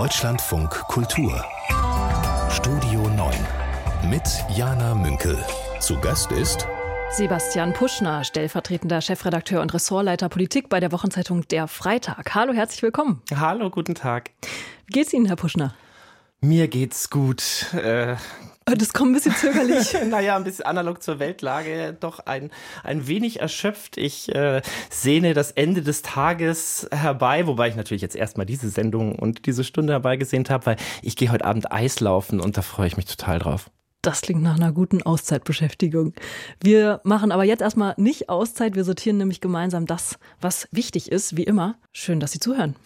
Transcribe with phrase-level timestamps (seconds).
[0.00, 1.44] Deutschlandfunk Kultur
[2.50, 3.34] Studio 9
[4.08, 4.22] mit
[4.56, 5.36] Jana Münkel.
[5.78, 6.66] Zu Gast ist
[7.10, 12.34] Sebastian Puschner, stellvertretender Chefredakteur und Ressortleiter Politik bei der Wochenzeitung Der Freitag.
[12.34, 13.20] Hallo, herzlich willkommen.
[13.38, 14.30] Hallo, guten Tag.
[14.86, 15.74] Wie geht's Ihnen, Herr Puschner?
[16.40, 17.72] Mir geht's gut.
[17.74, 18.16] Äh,
[18.70, 19.96] Oh, das kommt ein bisschen zögerlich.
[20.08, 22.50] naja, ein bisschen analog zur Weltlage, doch ein,
[22.84, 23.96] ein wenig erschöpft.
[23.96, 29.16] Ich äh, sehne das Ende des Tages herbei, wobei ich natürlich jetzt erstmal diese Sendung
[29.16, 32.96] und diese Stunde herbeigesehnt habe, weil ich gehe heute Abend Eislaufen und da freue ich
[32.96, 33.70] mich total drauf.
[34.02, 36.14] Das klingt nach einer guten Auszeitbeschäftigung.
[36.62, 41.36] Wir machen aber jetzt erstmal nicht Auszeit, wir sortieren nämlich gemeinsam das, was wichtig ist,
[41.36, 41.76] wie immer.
[41.92, 42.76] Schön, dass Sie zuhören.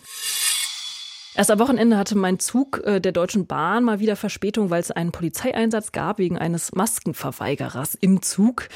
[1.37, 4.93] Erst am Wochenende hatte mein Zug äh, der Deutschen Bahn mal wieder Verspätung, weil es
[4.93, 8.69] einen Polizeieinsatz gab wegen eines Maskenverweigerers im Zug.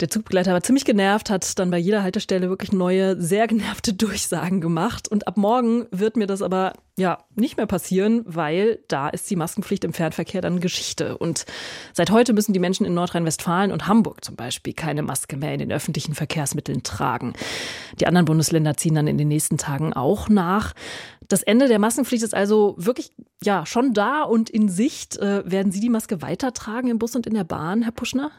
[0.00, 4.60] Der Zugbegleiter war ziemlich genervt, hat dann bei jeder Haltestelle wirklich neue, sehr genervte Durchsagen
[4.60, 5.08] gemacht.
[5.08, 9.36] Und ab morgen wird mir das aber ja nicht mehr passieren, weil da ist die
[9.36, 11.16] Maskenpflicht im Fernverkehr dann Geschichte.
[11.16, 11.46] Und
[11.94, 15.60] seit heute müssen die Menschen in Nordrhein-Westfalen und Hamburg zum Beispiel keine Maske mehr in
[15.60, 17.32] den öffentlichen Verkehrsmitteln tragen.
[17.98, 20.74] Die anderen Bundesländer ziehen dann in den nächsten Tagen auch nach.
[21.32, 23.10] Das Ende der Maskenpflicht ist also wirklich
[23.42, 25.16] ja schon da und in Sicht.
[25.16, 28.30] Äh, werden Sie die Maske weitertragen im Bus und in der Bahn, Herr Puschner?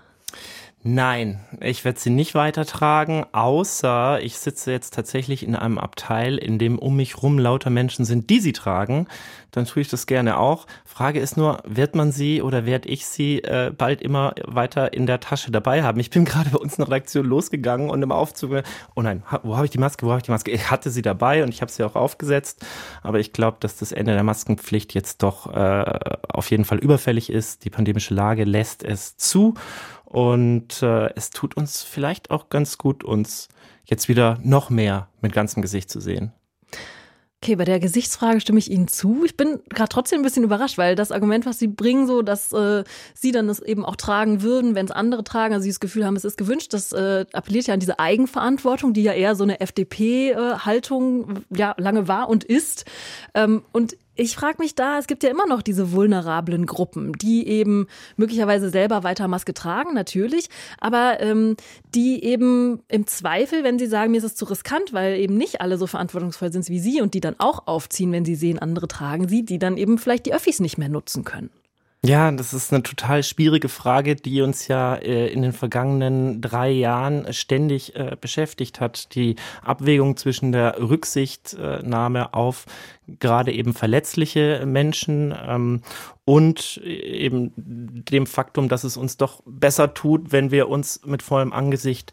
[0.86, 6.60] Nein, ich werde sie nicht weitertragen, außer ich sitze jetzt tatsächlich in einem Abteil, in
[6.60, 9.08] dem um mich rum lauter Menschen sind, die sie tragen.
[9.52, 10.68] Dann tue ich das gerne auch.
[10.84, 15.06] Frage ist nur, wird man sie oder werde ich sie äh, bald immer weiter in
[15.06, 16.02] der Tasche dabei haben?
[16.02, 19.56] Ich bin gerade bei uns in der Redaktion losgegangen und im Aufzug, oh nein, wo
[19.56, 20.52] habe ich die Maske, wo habe ich die Maske?
[20.52, 22.66] Ich hatte sie dabei und ich habe sie auch aufgesetzt,
[23.04, 27.30] aber ich glaube, dass das Ende der Maskenpflicht jetzt doch äh, auf jeden Fall überfällig
[27.30, 27.64] ist.
[27.64, 29.54] Die pandemische Lage lässt es zu.
[30.14, 33.48] Und äh, es tut uns vielleicht auch ganz gut, uns
[33.84, 36.32] jetzt wieder noch mehr mit ganzem Gesicht zu sehen.
[37.42, 39.26] Okay, bei der Gesichtsfrage stimme ich Ihnen zu.
[39.26, 42.54] Ich bin gerade trotzdem ein bisschen überrascht, weil das Argument, was Sie bringen, so, dass
[42.54, 42.84] äh,
[43.16, 46.06] Sie dann das eben auch tragen würden, wenn es andere tragen, also Sie das Gefühl
[46.06, 49.44] haben, es ist gewünscht, das äh, appelliert ja an diese Eigenverantwortung, die ja eher so
[49.44, 52.86] eine FDP-Haltung äh, ja lange war und ist.
[53.34, 57.48] Ähm, und ich frage mich da, es gibt ja immer noch diese vulnerablen Gruppen, die
[57.48, 61.56] eben möglicherweise selber weiter Maske tragen, natürlich, aber ähm,
[61.96, 65.62] die eben im Zweifel, wenn sie sagen, mir ist es zu riskant, weil eben nicht
[65.62, 68.88] alle so verantwortungsvoll sind wie sie und die dann auch aufziehen, wenn sie sehen, andere
[68.88, 71.50] tragen sie, die dann eben vielleicht die Öffis nicht mehr nutzen können.
[72.06, 76.70] Ja, das ist eine total schwierige Frage, die uns ja äh, in den vergangenen drei
[76.70, 79.16] Jahren ständig äh, beschäftigt hat.
[79.16, 82.66] Die Abwägung zwischen der Rücksichtnahme auf
[83.08, 85.82] gerade eben verletzliche Menschen ähm,
[86.26, 91.54] und eben dem Faktum, dass es uns doch besser tut, wenn wir uns mit vollem
[91.54, 92.12] Angesicht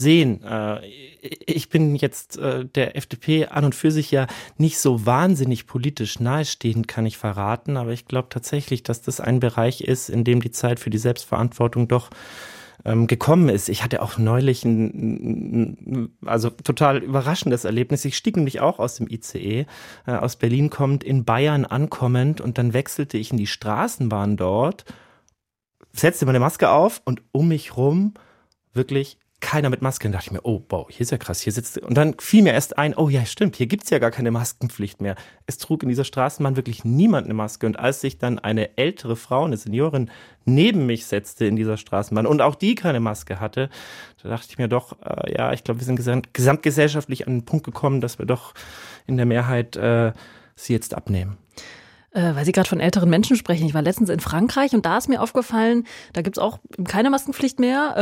[0.00, 0.42] sehen.
[0.42, 0.80] Äh,
[1.20, 6.18] ich bin jetzt äh, der FDP an und für sich ja nicht so wahnsinnig politisch
[6.18, 10.40] nahestehend, kann ich verraten, aber ich glaube tatsächlich, dass das ein Bereich ist, in dem
[10.40, 12.10] die Zeit für die Selbstverantwortung doch
[12.84, 13.68] ähm, gekommen ist.
[13.68, 18.04] Ich hatte auch neulich ein, also total überraschendes Erlebnis.
[18.04, 19.66] Ich stieg nämlich auch aus dem ICE,
[20.06, 24.86] äh, aus Berlin kommt, in Bayern ankommend und dann wechselte ich in die Straßenbahn dort,
[25.92, 28.14] setzte meine Maske auf und um mich rum
[28.72, 30.06] wirklich keiner mit Maske.
[30.06, 31.78] Und dachte ich mir, oh, wow, hier ist ja krass, hier sitzt.
[31.78, 35.00] Und dann fiel mir erst ein, oh ja, stimmt, hier gibt's ja gar keine Maskenpflicht
[35.00, 35.16] mehr.
[35.46, 37.66] Es trug in dieser Straßenbahn wirklich niemand eine Maske.
[37.66, 40.10] Und als sich dann eine ältere Frau, eine Seniorin,
[40.44, 43.70] neben mich setzte in dieser Straßenbahn und auch die keine Maske hatte,
[44.22, 47.44] da dachte ich mir doch, äh, ja, ich glaube, wir sind gesamt, gesamtgesellschaftlich an den
[47.44, 48.54] Punkt gekommen, dass wir doch
[49.06, 50.12] in der Mehrheit äh,
[50.54, 51.38] sie jetzt abnehmen.
[52.12, 53.66] Äh, weil Sie gerade von älteren Menschen sprechen.
[53.66, 57.60] Ich war letztens in Frankreich und da ist mir aufgefallen, da gibt's auch keine Maskenpflicht
[57.60, 57.94] mehr.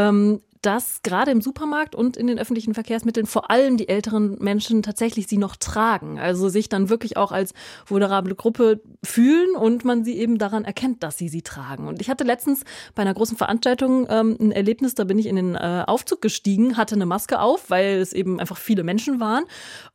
[0.63, 5.27] Dass gerade im Supermarkt und in den öffentlichen Verkehrsmitteln vor allem die älteren Menschen tatsächlich
[5.27, 6.19] sie noch tragen.
[6.19, 7.55] Also sich dann wirklich auch als
[7.87, 11.87] vulnerable Gruppe fühlen und man sie eben daran erkennt, dass sie sie tragen.
[11.87, 12.65] Und ich hatte letztens
[12.95, 16.77] bei einer großen Veranstaltung ähm, ein Erlebnis, da bin ich in den äh, Aufzug gestiegen,
[16.77, 19.45] hatte eine Maske auf, weil es eben einfach viele Menschen waren.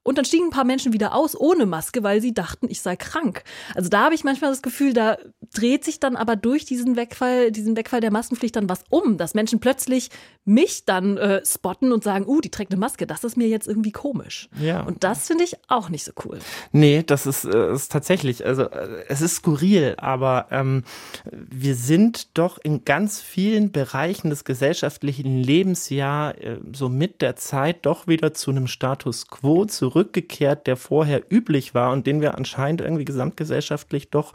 [0.03, 2.95] Und dann stiegen ein paar Menschen wieder aus ohne Maske, weil sie dachten, ich sei
[2.95, 3.43] krank.
[3.75, 5.17] Also da habe ich manchmal das Gefühl, da
[5.53, 9.33] dreht sich dann aber durch diesen Wegfall, diesen Wegfall der Maskenpflicht dann was um, dass
[9.33, 10.09] Menschen plötzlich
[10.53, 13.67] mich dann äh, spotten und sagen, uh, die trägt eine Maske, das ist mir jetzt
[13.67, 14.49] irgendwie komisch.
[14.59, 14.81] Ja.
[14.83, 16.39] Und das finde ich auch nicht so cool.
[16.71, 20.83] Nee, das ist, äh, ist tatsächlich, also äh, es ist skurril, aber ähm,
[21.31, 27.35] wir sind doch in ganz vielen Bereichen des gesellschaftlichen Lebens ja äh, so mit der
[27.35, 32.37] Zeit doch wieder zu einem Status quo zurückgekehrt, der vorher üblich war und den wir
[32.37, 34.33] anscheinend irgendwie gesamtgesellschaftlich doch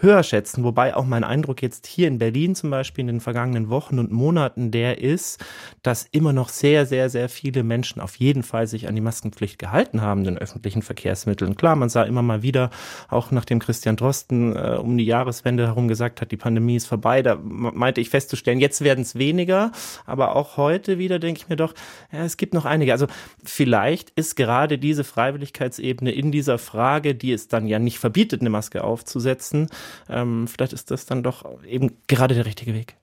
[0.00, 0.64] höher schätzen.
[0.64, 4.10] Wobei auch mein Eindruck jetzt hier in Berlin zum Beispiel in den vergangenen Wochen und
[4.10, 5.44] Monaten der ist,
[5.82, 9.58] dass immer noch sehr, sehr, sehr viele Menschen auf jeden Fall sich an die Maskenpflicht
[9.58, 11.56] gehalten haben, den öffentlichen Verkehrsmitteln.
[11.56, 12.70] Klar, man sah immer mal wieder,
[13.08, 17.22] auch nachdem Christian Drosten äh, um die Jahreswende herum gesagt hat, die Pandemie ist vorbei,
[17.22, 19.72] da meinte ich festzustellen, jetzt werden es weniger,
[20.06, 21.74] aber auch heute wieder denke ich mir doch,
[22.12, 22.92] ja, es gibt noch einige.
[22.92, 23.06] Also
[23.44, 28.50] vielleicht ist gerade diese Freiwilligkeitsebene in dieser Frage, die es dann ja nicht verbietet, eine
[28.50, 29.68] Maske aufzusetzen,
[30.08, 32.96] ähm, vielleicht ist das dann doch eben gerade der richtige Weg.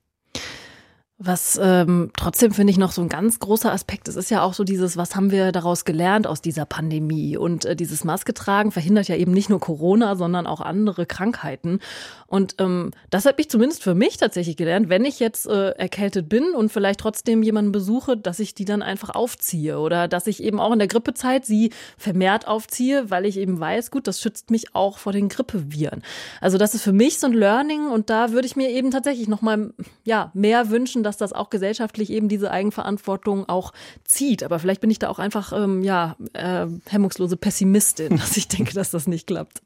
[1.20, 4.54] Was ähm, trotzdem finde ich noch so ein ganz großer Aspekt ist, ist ja auch
[4.54, 7.38] so dieses, was haben wir daraus gelernt aus dieser Pandemie?
[7.38, 11.80] Und äh, dieses Maske tragen verhindert ja eben nicht nur Corona, sondern auch andere Krankheiten.
[12.28, 16.30] Und ähm, das habe ich zumindest für mich tatsächlich gelernt, wenn ich jetzt äh, erkältet
[16.30, 20.44] bin und vielleicht trotzdem jemanden besuche, dass ich die dann einfach aufziehe oder dass ich
[20.44, 24.52] eben auch in der Grippezeit sie vermehrt aufziehe, weil ich eben weiß, gut, das schützt
[24.52, 26.04] mich auch vor den Grippeviren.
[26.42, 29.28] Also das ist für mich so ein Learning und da würde ich mir eben tatsächlich
[29.28, 29.74] noch mal
[30.04, 33.74] ja mehr wünschen dass das auch gesellschaftlich eben diese Eigenverantwortung auch
[34.04, 34.44] zieht.
[34.44, 38.74] Aber vielleicht bin ich da auch einfach ähm, ja äh, hemmungslose Pessimistin, dass ich denke,
[38.74, 39.62] dass das nicht klappt.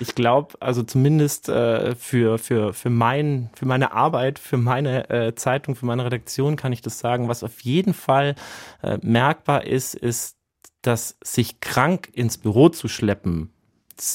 [0.00, 5.34] Ich glaube, also zumindest äh, für, für, für, mein, für meine Arbeit, für meine äh,
[5.34, 7.28] Zeitung, für meine Redaktion kann ich das sagen.
[7.28, 8.36] Was auf jeden Fall
[8.82, 10.36] äh, merkbar ist, ist,
[10.82, 13.52] dass sich krank ins Büro zu schleppen,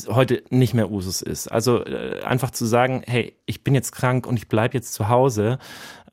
[0.10, 1.48] heute nicht mehr Usus ist.
[1.48, 5.10] Also äh, einfach zu sagen, hey, ich bin jetzt krank und ich bleibe jetzt zu
[5.10, 5.58] Hause,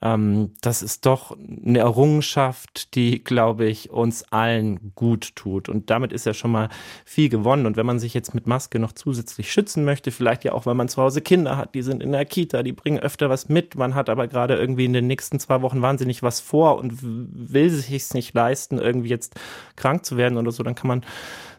[0.00, 5.68] ähm, das ist doch eine Errungenschaft, die, glaube ich, uns allen gut tut.
[5.68, 6.68] Und damit ist ja schon mal
[7.04, 7.66] viel gewonnen.
[7.66, 10.74] Und wenn man sich jetzt mit Maske noch zusätzlich schützen möchte, vielleicht ja auch, weil
[10.74, 13.74] man zu Hause Kinder hat, die sind in der Kita, die bringen öfter was mit.
[13.74, 17.70] Man hat aber gerade irgendwie in den nächsten zwei Wochen wahnsinnig was vor und will
[17.70, 19.34] sich es nicht leisten, irgendwie jetzt
[19.74, 21.04] krank zu werden oder so, dann kann man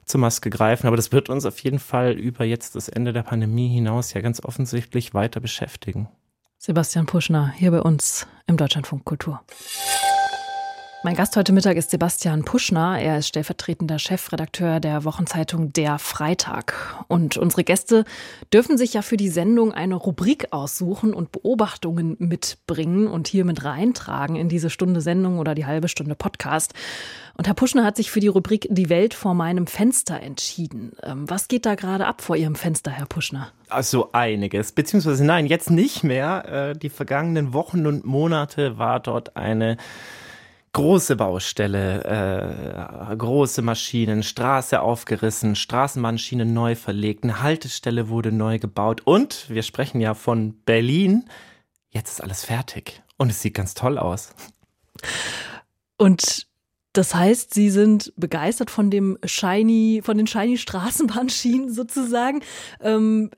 [0.10, 0.88] zur Maske greifen.
[0.88, 4.22] Aber das wird uns auf jeden Fall über jetzt das Ende der Pandemie hinaus ja
[4.22, 6.10] ganz offensichtlich weiter beschäftigen.
[6.58, 9.42] Sebastian Puschner hier bei uns im Deutschlandfunk Kultur.
[11.01, 13.00] Mein Gast heute Mittag ist Sebastian Puschner.
[13.00, 16.74] Er ist stellvertretender Chefredakteur der Wochenzeitung Der Freitag.
[17.07, 18.04] Und unsere Gäste
[18.51, 23.63] dürfen sich ja für die Sendung eine Rubrik aussuchen und Beobachtungen mitbringen und hier mit
[23.63, 26.74] reintragen in diese Stunde Sendung oder die halbe Stunde Podcast.
[27.38, 30.92] Und Herr Puschner hat sich für die Rubrik Die Welt vor meinem Fenster entschieden.
[31.02, 33.54] Ähm, was geht da gerade ab vor Ihrem Fenster, Herr Puschner?
[33.69, 36.72] Also einiges, beziehungsweise nein, jetzt nicht mehr.
[36.72, 39.78] Äh, die vergangenen Wochen und Monate war dort eine
[40.74, 42.04] große Baustelle,
[43.10, 49.63] äh, große Maschinen, Straße aufgerissen, Straßenbahnschienen neu verlegt, eine Haltestelle wurde neu gebaut und wir
[49.63, 51.25] sprechen ja von Berlin.
[51.89, 54.33] Jetzt ist alles fertig und es sieht ganz toll aus.
[55.98, 56.48] Und
[56.94, 62.42] das heißt, Sie sind begeistert von dem shiny, von den shiny Straßenbahnschienen sozusagen.
[62.81, 63.31] Ähm,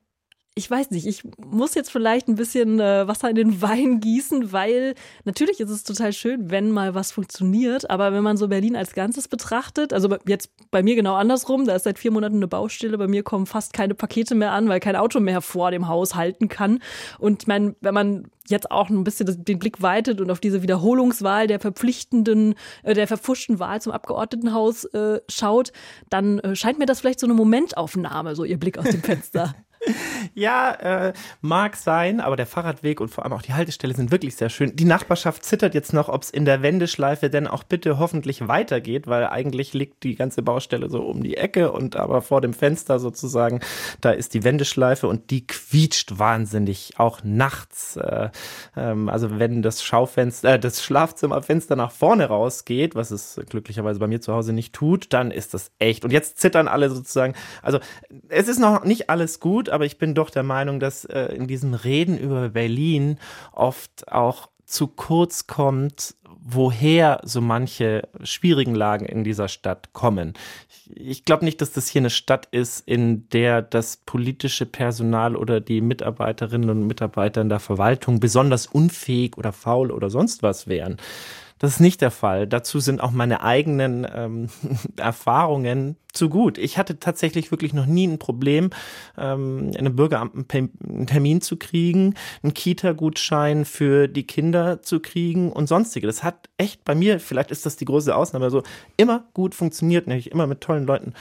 [0.53, 4.51] ich weiß nicht, ich muss jetzt vielleicht ein bisschen äh, Wasser in den Wein gießen,
[4.51, 8.75] weil natürlich ist es total schön, wenn mal was funktioniert, aber wenn man so Berlin
[8.75, 12.49] als Ganzes betrachtet, also jetzt bei mir genau andersrum, da ist seit vier Monaten eine
[12.49, 15.87] Baustelle, bei mir kommen fast keine Pakete mehr an, weil kein Auto mehr vor dem
[15.87, 16.79] Haus halten kann.
[17.17, 20.61] Und ich meine, wenn man jetzt auch ein bisschen den Blick weitet und auf diese
[20.61, 25.71] Wiederholungswahl der verpflichtenden, äh, der verfuschten Wahl zum Abgeordnetenhaus äh, schaut,
[26.09, 29.55] dann äh, scheint mir das vielleicht so eine Momentaufnahme, so ihr Blick aus dem Fenster.
[30.35, 34.35] ja, äh, mag sein, aber der Fahrradweg und vor allem auch die Haltestelle sind wirklich
[34.35, 34.75] sehr schön.
[34.75, 39.07] Die Nachbarschaft zittert jetzt noch, ob es in der Wendeschleife denn auch bitte hoffentlich weitergeht,
[39.07, 42.99] weil eigentlich liegt die ganze Baustelle so um die Ecke und aber vor dem Fenster
[42.99, 43.59] sozusagen,
[44.01, 47.95] da ist die Wendeschleife und die quietscht wahnsinnig, auch nachts.
[47.95, 48.29] Äh,
[48.75, 54.07] ähm, also wenn das Schaufenster, äh, das Schlafzimmerfenster nach vorne rausgeht, was es glücklicherweise bei
[54.07, 56.05] mir zu Hause nicht tut, dann ist das echt.
[56.05, 57.33] Und jetzt zittern alle sozusagen.
[57.63, 57.79] Also
[58.29, 61.47] es ist noch nicht alles gut, aber ich bin doch der Meinung, dass äh, in
[61.47, 63.17] diesen Reden über Berlin
[63.51, 70.33] oft auch zu kurz kommt, woher so manche schwierigen Lagen in dieser Stadt kommen.
[70.93, 75.59] Ich, glaube nicht, dass das hier eine Stadt ist, in der das politische Personal oder
[75.59, 80.97] die Mitarbeiterinnen und Mitarbeiter in der Verwaltung besonders unfähig oder faul oder sonst was wären.
[81.61, 82.47] Das ist nicht der Fall.
[82.47, 84.49] Dazu sind auch meine eigenen ähm,
[84.97, 86.57] Erfahrungen zu gut.
[86.57, 88.71] Ich hatte tatsächlich wirklich noch nie ein Problem,
[89.15, 96.07] ähm, einen Termin zu kriegen, einen Kita-Gutschein für die Kinder zu kriegen und sonstige.
[96.07, 98.63] Das hat echt bei mir, vielleicht ist das die große Ausnahme, so
[98.97, 101.13] immer gut funktioniert, nämlich immer mit tollen Leuten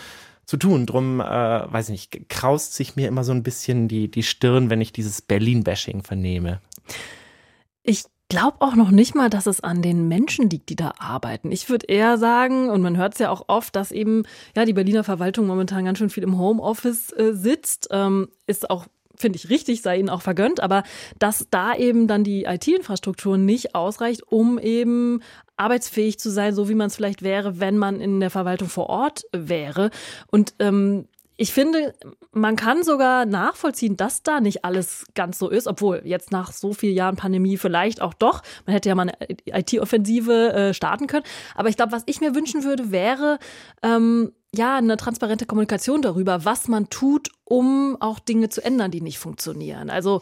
[0.46, 0.86] zu tun.
[0.86, 4.70] Drum, äh, weiß ich nicht, kraust sich mir immer so ein bisschen die, die Stirn,
[4.70, 6.62] wenn ich dieses Berlin-Bashing vernehme.
[7.82, 11.52] Ich glaube auch noch nicht mal, dass es an den Menschen liegt, die da arbeiten.
[11.52, 14.22] Ich würde eher sagen, und man hört es ja auch oft, dass eben
[14.56, 18.86] ja die Berliner Verwaltung momentan ganz schön viel im Homeoffice äh, sitzt, ähm, ist auch
[19.16, 20.82] finde ich richtig, sei ihnen auch vergönnt, aber
[21.18, 25.20] dass da eben dann die IT-Infrastruktur nicht ausreicht, um eben
[25.58, 28.88] arbeitsfähig zu sein, so wie man es vielleicht wäre, wenn man in der Verwaltung vor
[28.88, 29.90] Ort wäre.
[30.30, 31.06] Und ähm,
[31.40, 31.94] ich finde,
[32.32, 36.74] man kann sogar nachvollziehen, dass da nicht alles ganz so ist, obwohl jetzt nach so
[36.74, 38.42] vielen Jahren Pandemie vielleicht auch doch.
[38.66, 39.14] Man hätte ja mal eine
[39.46, 41.24] IT-Offensive äh, starten können.
[41.54, 43.38] Aber ich glaube, was ich mir wünschen würde, wäre
[43.82, 49.00] ähm, ja eine transparente Kommunikation darüber, was man tut, um auch Dinge zu ändern, die
[49.00, 49.88] nicht funktionieren.
[49.88, 50.20] Also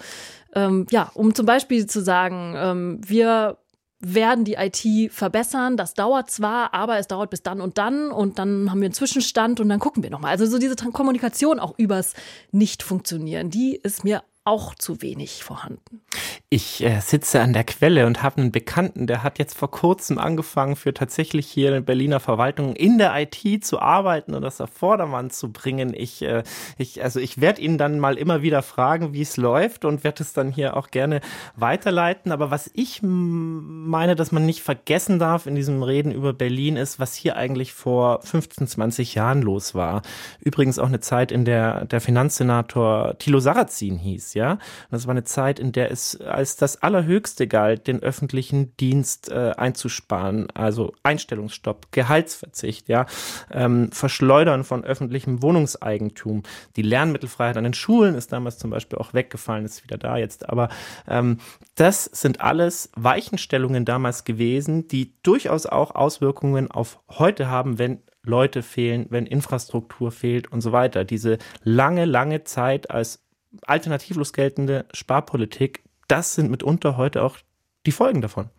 [0.55, 3.59] ähm, ja, um zum Beispiel zu sagen, ähm, wir
[4.01, 5.77] werden die IT verbessern.
[5.77, 8.95] Das dauert zwar, aber es dauert bis dann und dann und dann haben wir einen
[8.95, 10.31] Zwischenstand und dann gucken wir nochmal.
[10.31, 12.15] Also so diese Kommunikation auch übers
[12.53, 16.01] Nicht-Funktionieren, die ist mir auch zu wenig vorhanden.
[16.49, 20.17] Ich äh, sitze an der Quelle und habe einen Bekannten, der hat jetzt vor kurzem
[20.17, 24.71] angefangen, für tatsächlich hier in Berliner Verwaltung in der IT zu arbeiten und das auf
[24.71, 25.93] Vordermann zu bringen.
[25.95, 26.45] Ich, äh,
[26.79, 30.23] ich, also ich werde ihn dann mal immer wieder fragen, wie es läuft und werde
[30.23, 31.21] es dann hier auch gerne
[31.57, 32.33] weiterleiten.
[32.33, 36.99] Aber was ich meine, dass man nicht vergessen darf in diesem Reden über Berlin ist,
[36.99, 40.01] was hier eigentlich vor 15, 20 Jahren los war.
[40.41, 44.59] Übrigens auch eine Zeit, in der der Finanzsenator Thilo Sarrazin hieß ja.
[44.91, 49.53] Das war eine Zeit, in der es als das Allerhöchste galt, den öffentlichen Dienst äh,
[49.57, 50.49] einzusparen.
[50.55, 53.07] Also Einstellungsstopp, Gehaltsverzicht, ja,
[53.53, 56.45] ähm, Verschleudern von öffentlichem Wohnungseigentum.
[56.77, 60.49] Die Lernmittelfreiheit an den Schulen ist damals zum Beispiel auch weggefallen, ist wieder da jetzt.
[60.49, 60.71] Aber
[61.07, 61.39] ähm,
[61.75, 68.63] das sind alles Weichenstellungen damals gewesen, die durchaus auch Auswirkungen auf heute haben, wenn Leute
[68.63, 71.05] fehlen, wenn Infrastruktur fehlt und so weiter.
[71.05, 73.25] Diese lange, lange Zeit als
[73.63, 77.39] alternativlos geltende Sparpolitik, das sind mitunter heute auch
[77.87, 78.51] die Folgen davon.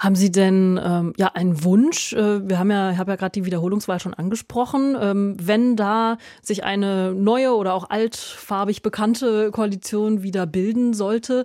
[0.00, 2.14] Haben Sie denn ähm, ja einen Wunsch?
[2.14, 4.96] Äh, wir haben ja, ich habe ja gerade die Wiederholungswahl schon angesprochen.
[4.98, 11.44] Ähm, wenn da sich eine neue oder auch altfarbig bekannte Koalition wieder bilden sollte,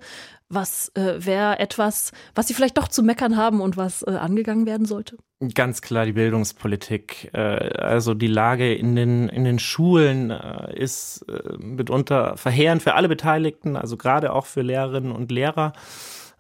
[0.50, 4.66] was äh, wäre etwas, was Sie vielleicht doch zu meckern haben und was äh, angegangen
[4.66, 5.18] werden sollte?
[5.54, 7.32] Ganz klar die Bildungspolitik.
[7.34, 12.94] Äh, also die Lage in den, in den Schulen äh, ist äh, mitunter verheerend für
[12.94, 15.74] alle Beteiligten, also gerade auch für Lehrerinnen und Lehrer.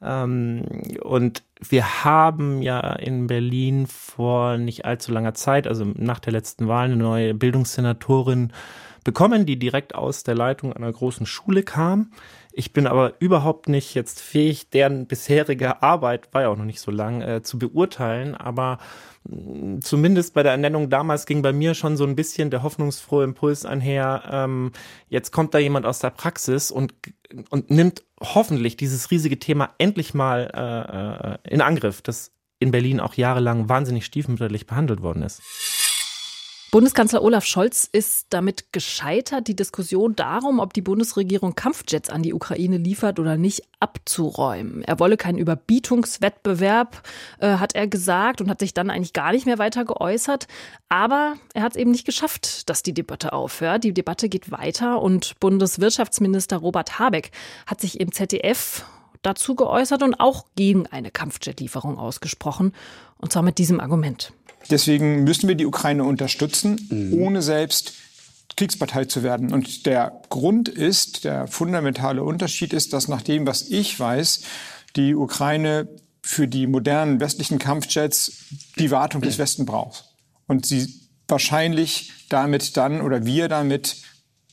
[0.02, 0.64] Ähm,
[1.02, 6.68] und wir haben ja in Berlin vor nicht allzu langer Zeit, also nach der letzten
[6.68, 8.52] Wahl, eine neue Bildungssenatorin
[9.04, 12.12] bekommen, die direkt aus der Leitung einer großen Schule kam.
[12.58, 16.80] Ich bin aber überhaupt nicht jetzt fähig, deren bisherige Arbeit, war ja auch noch nicht
[16.80, 18.34] so lang, äh, zu beurteilen.
[18.34, 18.78] Aber
[19.26, 23.26] mm, zumindest bei der Ernennung damals ging bei mir schon so ein bisschen der hoffnungsfrohe
[23.26, 24.24] Impuls einher.
[24.32, 24.72] Ähm,
[25.10, 26.94] jetzt kommt da jemand aus der Praxis und,
[27.50, 33.02] und nimmt hoffentlich dieses riesige Thema endlich mal äh, äh in Angriff, das in Berlin
[33.02, 35.42] auch jahrelang wahnsinnig stiefmütterlich behandelt worden ist.
[36.72, 42.34] Bundeskanzler Olaf Scholz ist damit gescheitert, die Diskussion darum, ob die Bundesregierung Kampfjets an die
[42.34, 44.84] Ukraine liefert oder nicht, abzuräumen.
[44.84, 47.01] Er wolle keinen Überbietungswettbewerb,
[47.39, 50.48] äh, hat er gesagt und hat sich dann eigentlich gar nicht mehr weiter geäußert.
[50.89, 53.86] Aber er hat es eben nicht geschafft, dass die Debatte aufhört.
[53.86, 57.31] Die Debatte geht weiter und Bundeswirtschaftsminister Robert Habeck
[57.67, 58.86] hat sich im ZDF
[59.22, 62.74] dazu geäußert und auch gegen eine Kampfjetlieferung ausgesprochen.
[63.17, 64.34] Und zwar mit diesem Argument.
[64.69, 67.13] Deswegen müssen wir die Ukraine unterstützen, mhm.
[67.13, 67.93] ohne selbst
[68.57, 69.53] Kriegspartei zu werden.
[69.53, 74.41] Und der Grund ist, der fundamentale Unterschied ist, dass nach dem, was ich weiß,
[74.95, 75.88] die Ukraine
[76.22, 78.45] für die modernen westlichen Kampfjets
[78.79, 80.05] die Wartung des Westen braucht.
[80.48, 80.88] Und sie
[81.27, 83.98] wahrscheinlich damit dann oder wir damit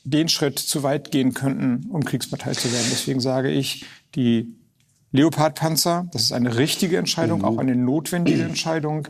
[0.03, 2.87] den Schritt zu weit gehen könnten, um Kriegspartei zu werden.
[2.91, 4.53] Deswegen sage ich, die
[5.11, 7.45] Leopardpanzer, das ist eine richtige Entscheidung, mhm.
[7.45, 9.07] auch eine notwendige Entscheidung.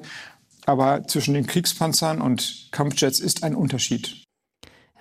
[0.66, 4.23] Aber zwischen den Kriegspanzern und Kampfjets ist ein Unterschied.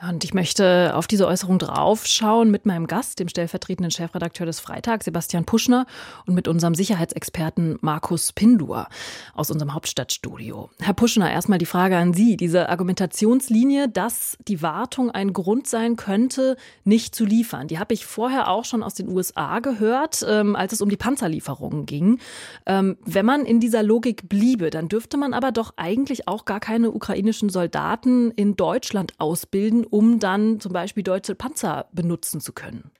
[0.09, 5.04] Und ich möchte auf diese Äußerung draufschauen mit meinem Gast, dem stellvertretenden Chefredakteur des Freitags,
[5.04, 5.87] Sebastian Puschner,
[6.26, 8.88] und mit unserem Sicherheitsexperten Markus Pindur
[9.32, 10.71] aus unserem Hauptstadtstudio.
[10.80, 12.37] Herr Puschner, erstmal die Frage an Sie.
[12.37, 18.04] Diese Argumentationslinie, dass die Wartung ein Grund sein könnte, nicht zu liefern, die habe ich
[18.04, 22.18] vorher auch schon aus den USA gehört, ähm, als es um die Panzerlieferungen ging.
[22.66, 26.59] Ähm, wenn man in dieser Logik bliebe, dann dürfte man aber doch eigentlich auch gar
[26.59, 32.91] keine ukrainischen Soldaten in Deutschland ausbilden, um dann zum Beispiel deutsche Panzer benutzen zu können?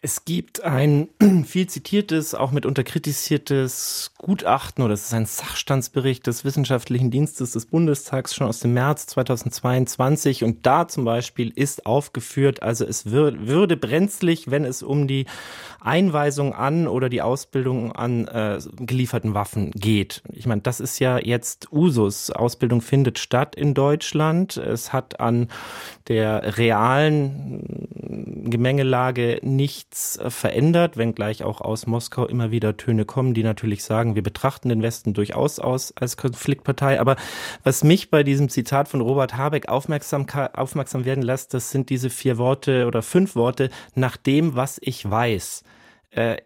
[0.00, 1.08] Es gibt ein
[1.44, 7.66] viel zitiertes, auch mitunter kritisiertes Gutachten oder es ist ein Sachstandsbericht des Wissenschaftlichen Dienstes des
[7.66, 13.76] Bundestags schon aus dem März 2022 und da zum Beispiel ist aufgeführt, also es würde
[13.76, 15.26] brenzlig, wenn es um die
[15.82, 20.22] Einweisung an oder die Ausbildung an äh, gelieferten Waffen geht.
[20.32, 22.30] Ich meine, das ist ja jetzt Usus.
[22.30, 24.56] Ausbildung findet statt in Deutschland.
[24.56, 25.48] Es hat an
[26.08, 27.94] der realen
[28.44, 34.13] Gemengelage nichts äh, verändert, wenngleich auch aus Moskau immer wieder Töne kommen, die natürlich sagen,
[34.14, 37.00] wir betrachten den Westen durchaus aus als Konfliktpartei.
[37.00, 37.16] Aber
[37.62, 42.10] was mich bei diesem Zitat von Robert Habeck aufmerksam, aufmerksam werden lässt, das sind diese
[42.10, 45.64] vier Worte oder fünf Worte, nach dem, was ich weiß.
[46.10, 46.36] Äh,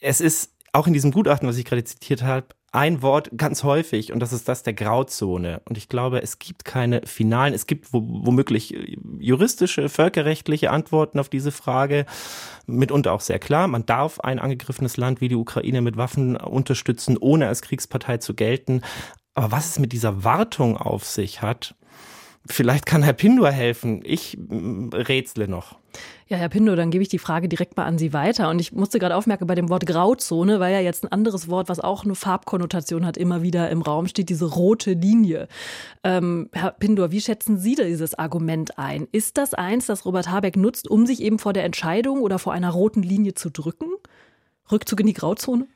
[0.00, 4.12] es ist auch in diesem Gutachten, was ich gerade zitiert habe, ein Wort ganz häufig
[4.12, 5.60] und das ist das der Grauzone.
[5.66, 8.74] Und ich glaube, es gibt keine finalen, es gibt womöglich
[9.18, 12.06] juristische, völkerrechtliche Antworten auf diese Frage.
[12.66, 17.18] Mitunter auch sehr klar, man darf ein angegriffenes Land wie die Ukraine mit Waffen unterstützen,
[17.18, 18.80] ohne als Kriegspartei zu gelten.
[19.34, 21.74] Aber was es mit dieser Wartung auf sich hat,
[22.46, 24.00] Vielleicht kann Herr Pindor helfen.
[24.04, 25.78] Ich mm, rätsle noch.
[26.26, 28.50] Ja, Herr Pindor, dann gebe ich die Frage direkt mal an Sie weiter.
[28.50, 31.68] Und ich musste gerade aufmerken bei dem Wort Grauzone, weil ja jetzt ein anderes Wort,
[31.68, 35.46] was auch eine Farbkonnotation hat, immer wieder im Raum steht, diese rote Linie.
[36.02, 39.06] Ähm, Herr Pindor, wie schätzen Sie dieses Argument ein?
[39.12, 42.52] Ist das eins, das Robert Habeck nutzt, um sich eben vor der Entscheidung oder vor
[42.52, 43.88] einer roten Linie zu drücken?
[44.70, 45.66] Rückzug in die Grauzone?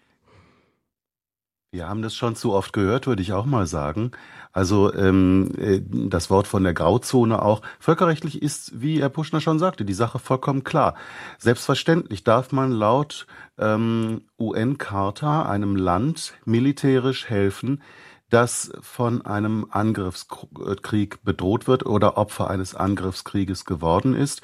[1.73, 4.13] Wir haben das schon zu oft gehört, würde ich auch mal sagen.
[4.53, 7.61] Also ähm, äh, das Wort von der Grauzone auch.
[7.81, 10.95] Völkerrechtlich ist, wie Herr Puschner schon sagte, die Sache vollkommen klar.
[11.39, 13.27] Selbstverständlich darf man laut
[13.59, 17.83] ähm, UN-Charta einem Land militärisch helfen,
[18.31, 24.41] das von einem Angriffskrieg bedroht wird oder Opfer eines Angriffskrieges geworden ist.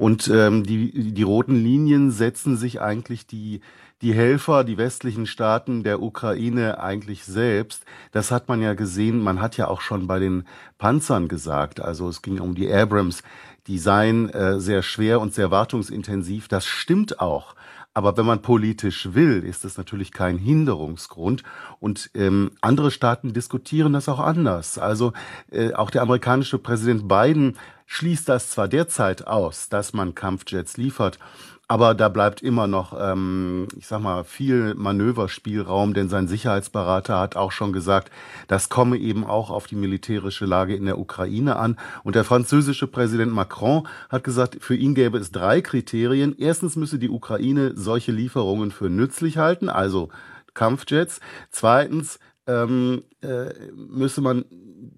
[0.00, 3.60] Und ähm, die, die roten Linien setzen sich eigentlich die
[4.00, 7.84] die Helfer, die westlichen Staaten der Ukraine eigentlich selbst.
[8.12, 9.22] Das hat man ja gesehen.
[9.22, 10.44] Man hat ja auch schon bei den
[10.78, 11.80] Panzern gesagt.
[11.82, 13.22] Also es ging um die Abrams.
[13.66, 16.48] Die seien äh, sehr schwer und sehr wartungsintensiv.
[16.48, 17.54] Das stimmt auch.
[17.92, 21.42] Aber wenn man politisch will, ist das natürlich kein Hinderungsgrund.
[21.78, 24.78] Und ähm, andere Staaten diskutieren das auch anders.
[24.78, 25.12] Also
[25.50, 27.58] äh, auch der amerikanische Präsident Biden
[27.90, 31.18] schließt das zwar derzeit aus, dass man Kampfjets liefert,
[31.66, 37.34] aber da bleibt immer noch, ähm, ich sag mal, viel Manöverspielraum, denn sein Sicherheitsberater hat
[37.34, 38.12] auch schon gesagt,
[38.46, 41.76] das komme eben auch auf die militärische Lage in der Ukraine an.
[42.04, 46.34] Und der französische Präsident Macron hat gesagt, für ihn gäbe es drei Kriterien.
[46.38, 50.10] Erstens müsse die Ukraine solche Lieferungen für nützlich halten, also
[50.54, 51.20] Kampfjets.
[51.50, 52.18] Zweitens
[52.50, 54.44] ähm, äh, müsse man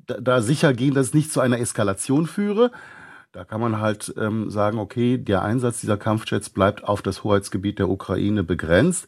[0.06, 2.70] da, da sicher gehen, dass es nicht zu einer Eskalation führe.
[3.32, 7.78] Da kann man halt ähm, sagen, okay, der Einsatz dieser Kampfjets bleibt auf das Hoheitsgebiet
[7.78, 9.06] der Ukraine begrenzt.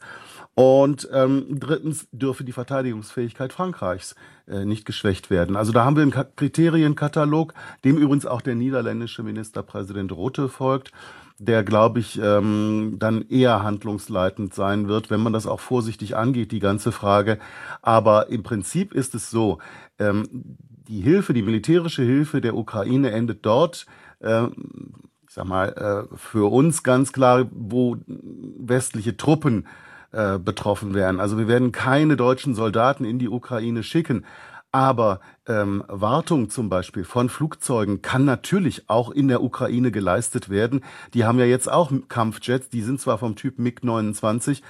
[0.55, 4.15] Und ähm, drittens dürfe die Verteidigungsfähigkeit Frankreichs
[4.47, 5.57] äh, nicht geschwächt werden.
[5.57, 10.93] Also da haben wir einen Kriterienkatalog, dem übrigens auch der niederländische Ministerpräsident Rutte folgt,
[11.39, 16.53] der, glaube ich, ähm, dann eher handlungsleitend sein wird, wenn man das auch vorsichtig angeht,
[16.53, 17.37] die ganze Frage.
[17.81, 19.57] Aber im Prinzip ist es so,
[19.99, 23.85] ähm, die Hilfe, die militärische Hilfe der Ukraine endet dort,
[24.19, 29.67] äh, ich sag mal, äh, für uns ganz klar, wo westliche Truppen
[30.15, 31.19] äh, betroffen wären.
[31.19, 34.25] Also wir werden keine deutschen Soldaten in die Ukraine schicken.
[34.71, 40.85] Aber ähm, Wartung zum Beispiel von Flugzeugen kann natürlich auch in der Ukraine geleistet werden.
[41.13, 44.61] Die haben ja jetzt auch Kampfjets, die sind zwar vom Typ MiG-29,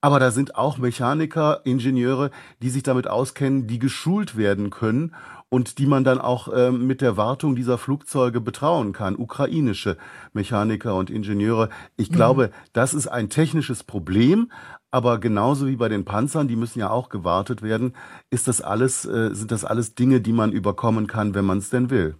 [0.00, 2.30] aber da sind auch Mechaniker, Ingenieure,
[2.62, 5.14] die sich damit auskennen, die geschult werden können
[5.50, 9.16] und die man dann auch ähm, mit der Wartung dieser Flugzeuge betrauen kann.
[9.16, 9.98] Ukrainische
[10.32, 11.68] Mechaniker und Ingenieure.
[11.96, 12.14] Ich mhm.
[12.14, 14.50] glaube, das ist ein technisches Problem,
[14.90, 17.94] aber genauso wie bei den Panzern, die müssen ja auch gewartet werden,
[18.30, 21.70] ist das alles, äh, sind das alles Dinge, die man überkommen kann, wenn man es
[21.70, 22.16] denn will.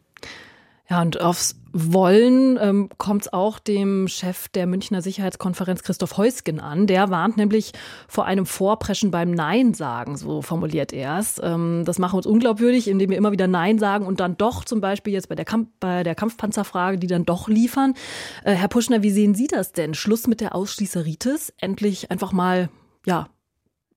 [0.90, 6.58] Ja, und aufs Wollen ähm, kommt es auch dem Chef der Münchner Sicherheitskonferenz Christoph Heusgen
[6.58, 6.88] an.
[6.88, 7.70] Der warnt nämlich
[8.08, 11.40] vor einem Vorpreschen beim Nein sagen, so formuliert er es.
[11.40, 14.80] Ähm, das macht uns unglaubwürdig, indem wir immer wieder Nein sagen und dann doch zum
[14.80, 17.94] Beispiel jetzt bei der, Kamp bei der Kampfpanzerfrage, die dann doch liefern.
[18.42, 19.94] Äh, Herr Puschner, wie sehen Sie das denn?
[19.94, 21.54] Schluss mit der Ausschließeritis?
[21.58, 22.68] Endlich einfach mal,
[23.06, 23.28] ja,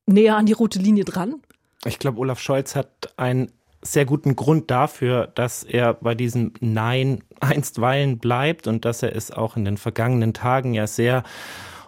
[0.06, 1.42] näher an die rote Linie dran?
[1.86, 3.52] Ich glaube, Olaf Scholz hat ein
[3.84, 9.32] sehr guten Grund dafür, dass er bei diesem Nein einstweilen bleibt und dass er es
[9.32, 11.24] auch in den vergangenen Tagen ja sehr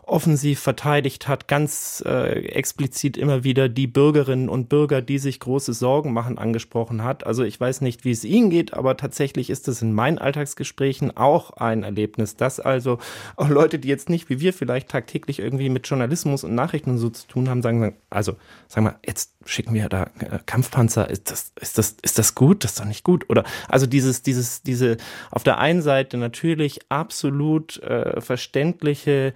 [0.08, 5.74] offensiv verteidigt hat, ganz äh, explizit immer wieder die Bürgerinnen und Bürger, die sich große
[5.74, 7.26] Sorgen machen, angesprochen hat.
[7.26, 11.16] Also ich weiß nicht, wie es Ihnen geht, aber tatsächlich ist es in meinen Alltagsgesprächen
[11.18, 13.00] auch ein Erlebnis, dass also
[13.36, 16.98] auch Leute, die jetzt nicht wie wir vielleicht tagtäglich irgendwie mit Journalismus und Nachrichten und
[16.98, 18.36] so zu tun haben, sagen, also
[18.68, 22.64] sagen wir, jetzt schicken wir da äh, Kampfpanzer, ist das, ist das, ist das gut?
[22.64, 23.30] Das ist doch nicht gut.
[23.30, 24.98] Oder also dieses, dieses, diese
[25.32, 29.34] auf der einen Seite natürlich absolut äh, verständliche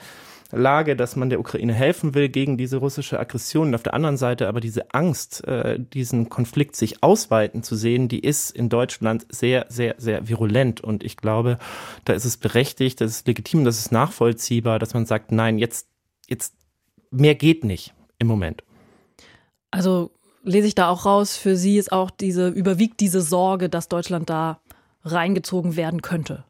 [0.51, 4.17] Lage, dass man der Ukraine helfen will gegen diese russische Aggression und auf der anderen
[4.17, 9.27] Seite aber diese Angst, äh, diesen Konflikt sich ausweiten zu sehen, die ist in Deutschland
[9.29, 11.59] sehr, sehr, sehr virulent und ich glaube,
[12.05, 15.87] da ist es berechtigt, das ist legitim, das ist nachvollziehbar, dass man sagt, nein, jetzt,
[16.27, 16.55] jetzt
[17.11, 18.63] mehr geht nicht im Moment.
[19.71, 20.11] Also
[20.43, 24.29] lese ich da auch raus, für Sie ist auch diese, überwiegt diese Sorge, dass Deutschland
[24.29, 24.59] da
[25.03, 26.43] reingezogen werden könnte.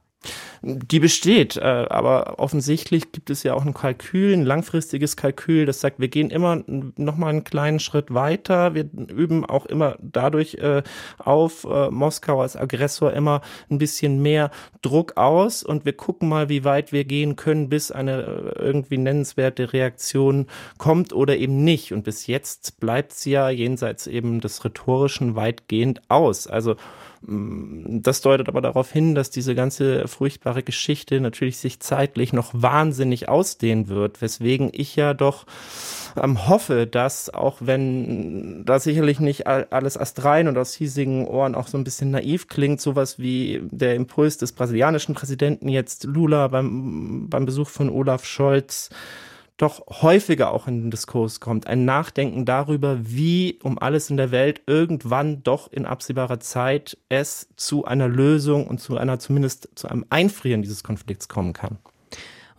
[0.62, 5.80] Die besteht, äh, aber offensichtlich gibt es ja auch ein Kalkül, ein langfristiges Kalkül, das
[5.80, 8.74] sagt, wir gehen immer noch mal einen kleinen Schritt weiter.
[8.74, 10.84] Wir üben auch immer dadurch äh,
[11.18, 16.50] auf äh, Moskau als Aggressor immer ein bisschen mehr Druck aus und wir gucken mal,
[16.50, 21.94] wie weit wir gehen können, bis eine irgendwie nennenswerte Reaktion kommt oder eben nicht.
[21.94, 26.48] Und bis jetzt bleibt sie ja jenseits eben des Rhetorischen weitgehend aus.
[26.48, 26.76] Also
[27.22, 33.28] das deutet aber darauf hin, dass diese ganze furchtbare Geschichte natürlich sich zeitlich noch wahnsinnig
[33.28, 35.46] ausdehnen wird, weswegen ich ja doch
[36.16, 41.68] ähm, hoffe, dass auch wenn da sicherlich nicht alles astrein und aus hiesigen Ohren auch
[41.68, 47.28] so ein bisschen naiv klingt, sowas wie der Impuls des brasilianischen Präsidenten jetzt Lula beim,
[47.30, 48.90] beim Besuch von Olaf Scholz
[49.60, 51.68] doch häufiger auch in den Diskurs kommt.
[51.68, 57.50] Ein Nachdenken darüber, wie um alles in der Welt irgendwann doch in absehbarer Zeit es
[57.58, 61.78] zu einer Lösung und zu einer zumindest zu einem Einfrieren dieses Konflikts kommen kann.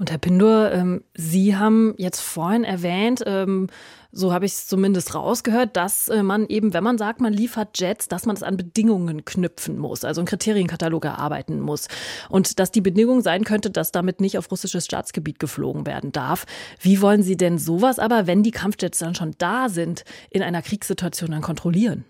[0.01, 3.67] Und Herr Pindur, ähm, Sie haben jetzt vorhin erwähnt, ähm,
[4.11, 7.79] so habe ich es zumindest rausgehört, dass äh, man eben, wenn man sagt, man liefert
[7.79, 11.89] Jets, dass man es an Bedingungen knüpfen muss, also einen Kriterienkatalog erarbeiten muss.
[12.31, 16.47] Und dass die Bedingung sein könnte, dass damit nicht auf russisches Staatsgebiet geflogen werden darf.
[16.81, 20.63] Wie wollen Sie denn sowas aber, wenn die Kampfjets dann schon da sind, in einer
[20.63, 22.07] Kriegssituation dann kontrollieren?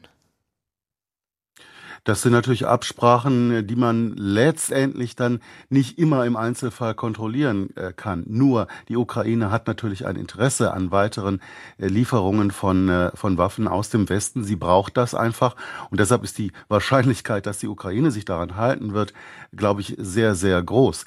[2.04, 8.24] Das sind natürlich Absprachen, die man letztendlich dann nicht immer im Einzelfall kontrollieren äh, kann.
[8.26, 11.40] Nur die Ukraine hat natürlich ein Interesse an weiteren
[11.78, 14.44] äh, Lieferungen von, äh, von Waffen aus dem Westen.
[14.44, 15.56] Sie braucht das einfach.
[15.90, 19.12] Und deshalb ist die Wahrscheinlichkeit, dass die Ukraine sich daran halten wird,
[19.54, 21.04] glaube ich, sehr, sehr groß.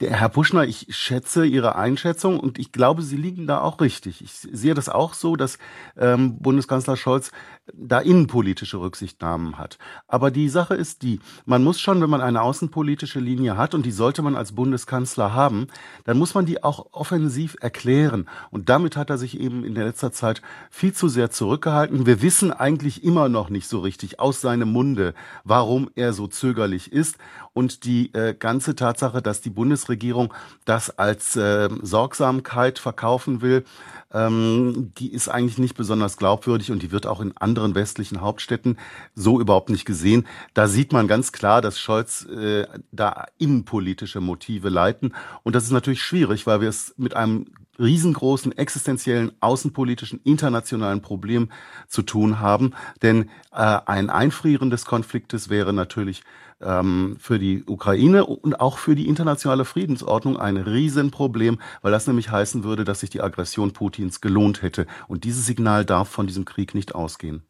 [0.00, 4.22] Herr Puschner, ich schätze Ihre Einschätzung und ich glaube, Sie liegen da auch richtig.
[4.22, 5.58] Ich sehe das auch so, dass
[5.96, 7.32] ähm, Bundeskanzler Scholz
[7.74, 9.78] da innenpolitische Rücksichtnahmen hat.
[10.06, 13.84] Aber die Sache ist die, man muss schon, wenn man eine außenpolitische Linie hat, und
[13.84, 15.68] die sollte man als Bundeskanzler haben,
[16.04, 18.28] dann muss man die auch offensiv erklären.
[18.50, 22.06] Und damit hat er sich eben in der letzter Zeit viel zu sehr zurückgehalten.
[22.06, 26.92] Wir wissen eigentlich immer noch nicht so richtig aus seinem Munde, warum er so zögerlich
[26.92, 27.16] ist.
[27.52, 30.32] Und die äh, ganze Tatsache, dass die Bundesregierung
[30.64, 33.64] das als äh, Sorgsamkeit verkaufen will,
[34.12, 38.78] ähm, die ist eigentlich nicht besonders glaubwürdig und die wird auch in anderen westlichen Hauptstädten
[39.14, 40.26] so überhaupt nicht gesehen.
[40.54, 45.14] Da sieht man ganz klar, dass Scholz äh, da innenpolitische Motive leiten.
[45.42, 47.46] Und das ist natürlich schwierig, weil wir es mit einem
[47.78, 51.50] riesengroßen existenziellen außenpolitischen internationalen Problem
[51.86, 52.72] zu tun haben.
[53.02, 56.22] Denn äh, ein Einfrieren des Konfliktes wäre natürlich
[56.60, 62.30] ähm, für die Ukraine und auch für die internationale Friedensordnung ein Riesenproblem, weil das nämlich
[62.30, 64.86] heißen würde, dass sich die Aggression Putins gelohnt hätte.
[65.06, 67.42] Und dieses Signal darf von diesem Krieg nicht ausgehen.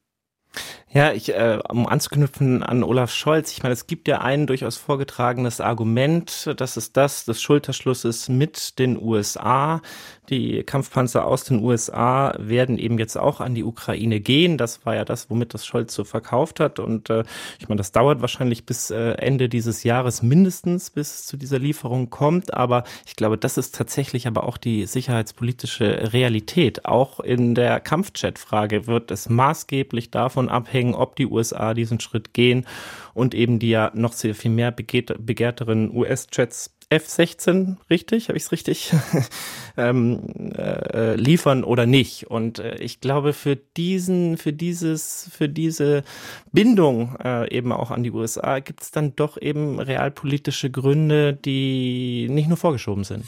[0.90, 4.78] Ja, ich, äh, um anzuknüpfen an Olaf Scholz, ich meine, es gibt ja ein durchaus
[4.78, 9.82] vorgetragenes Argument, das ist das des Schulterschlusses mit den USA.
[10.28, 14.58] Die Kampfpanzer aus den USA werden eben jetzt auch an die Ukraine gehen.
[14.58, 16.78] Das war ja das, womit das Scholz so verkauft hat.
[16.78, 17.24] Und äh,
[17.58, 21.58] ich meine, das dauert wahrscheinlich bis äh, Ende dieses Jahres mindestens, bis es zu dieser
[21.58, 22.52] Lieferung kommt.
[22.52, 26.84] Aber ich glaube, das ist tatsächlich aber auch die sicherheitspolitische Realität.
[26.84, 32.66] Auch in der Kampfjet-Frage wird es maßgeblich davon abhängen, ob die USA diesen Schritt gehen
[33.14, 38.52] und eben die ja noch sehr viel mehr begehrteren US-Jets F-16, richtig, habe ich es
[38.52, 38.92] richtig,
[39.76, 42.28] ähm, äh, liefern oder nicht.
[42.28, 46.02] Und äh, ich glaube, für diesen, für dieses, für diese
[46.50, 52.28] Bindung äh, eben auch an die USA gibt es dann doch eben realpolitische Gründe, die
[52.30, 53.24] nicht nur vorgeschoben sind.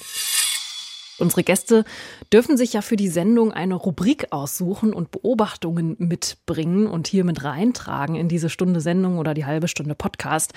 [1.21, 1.85] Unsere Gäste
[2.33, 7.45] dürfen sich ja für die Sendung eine Rubrik aussuchen und Beobachtungen mitbringen und hier mit
[7.45, 10.53] reintragen in diese Stunde Sendung oder die halbe Stunde Podcast.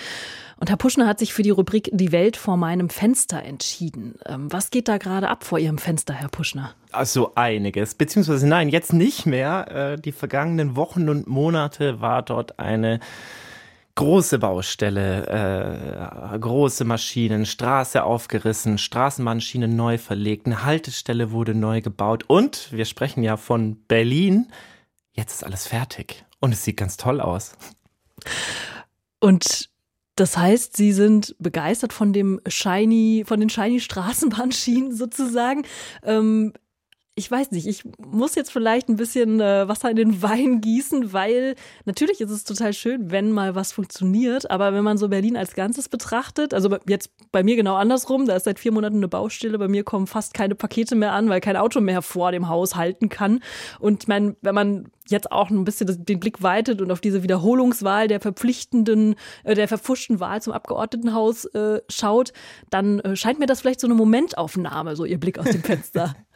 [0.58, 4.16] Und Herr Puschner hat sich für die Rubrik Die Welt vor meinem Fenster entschieden.
[4.26, 6.74] Ähm, was geht da gerade ab vor Ihrem Fenster, Herr Puschner?
[6.92, 9.94] Also einiges, beziehungsweise nein, jetzt nicht mehr.
[9.94, 13.00] Äh, die vergangenen Wochen und Monate war dort eine
[13.96, 15.28] große Baustelle,
[16.34, 22.86] äh, große Maschinen, Straße aufgerissen, Straßenbahnschienen neu verlegt, eine Haltestelle wurde neu gebaut und wir
[22.86, 24.48] sprechen ja von Berlin.
[25.12, 27.56] Jetzt ist alles fertig und es sieht ganz toll aus.
[29.20, 29.70] Und
[30.16, 35.64] Das heißt, Sie sind begeistert von dem shiny, von den shiny Straßenbahnschienen sozusagen.
[36.04, 36.54] Ähm,
[37.16, 41.14] ich weiß nicht, ich muss jetzt vielleicht ein bisschen äh, Wasser in den Wein gießen,
[41.14, 45.38] weil natürlich ist es total schön, wenn mal was funktioniert, aber wenn man so Berlin
[45.38, 49.08] als Ganzes betrachtet, also jetzt bei mir genau andersrum, da ist seit vier Monaten eine
[49.08, 52.50] Baustelle, bei mir kommen fast keine Pakete mehr an, weil kein Auto mehr vor dem
[52.50, 53.42] Haus halten kann.
[53.80, 57.24] Und ich meine, wenn man jetzt auch ein bisschen den Blick weitet und auf diese
[57.24, 62.34] Wiederholungswahl der verpflichtenden, äh, der verfuschten Wahl zum Abgeordnetenhaus äh, schaut,
[62.70, 66.16] dann äh, scheint mir das vielleicht so eine Momentaufnahme, so ihr Blick aus dem Fenster.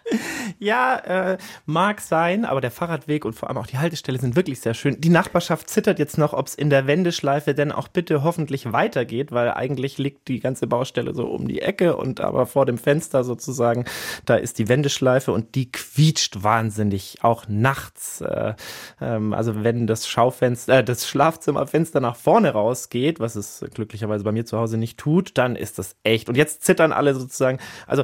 [0.60, 4.60] ja, äh, mag sein, aber der Fahrradweg und vor allem auch die Haltestelle sind wirklich
[4.62, 5.00] sehr schön.
[5.00, 9.32] Die Nachbarschaft zittert jetzt noch, ob es in der Wendeschleife denn auch bitte hoffentlich weitergeht,
[9.32, 13.24] weil eigentlich liegt die ganze Baustelle so um die Ecke und aber vor dem Fenster
[13.24, 13.86] sozusagen,
[14.26, 18.22] da ist die Wendeschleife und die quietscht wahnsinnig, auch nachts.
[18.22, 18.54] Äh,
[19.02, 24.32] ähm, also wenn das Schaufenster, äh, das Schlafzimmerfenster nach vorne rausgeht, was es glücklicherweise bei
[24.32, 26.30] mir zu Hause nicht tut, dann ist das echt.
[26.30, 27.60] Und jetzt zittern alle sozusagen.
[27.86, 28.04] Also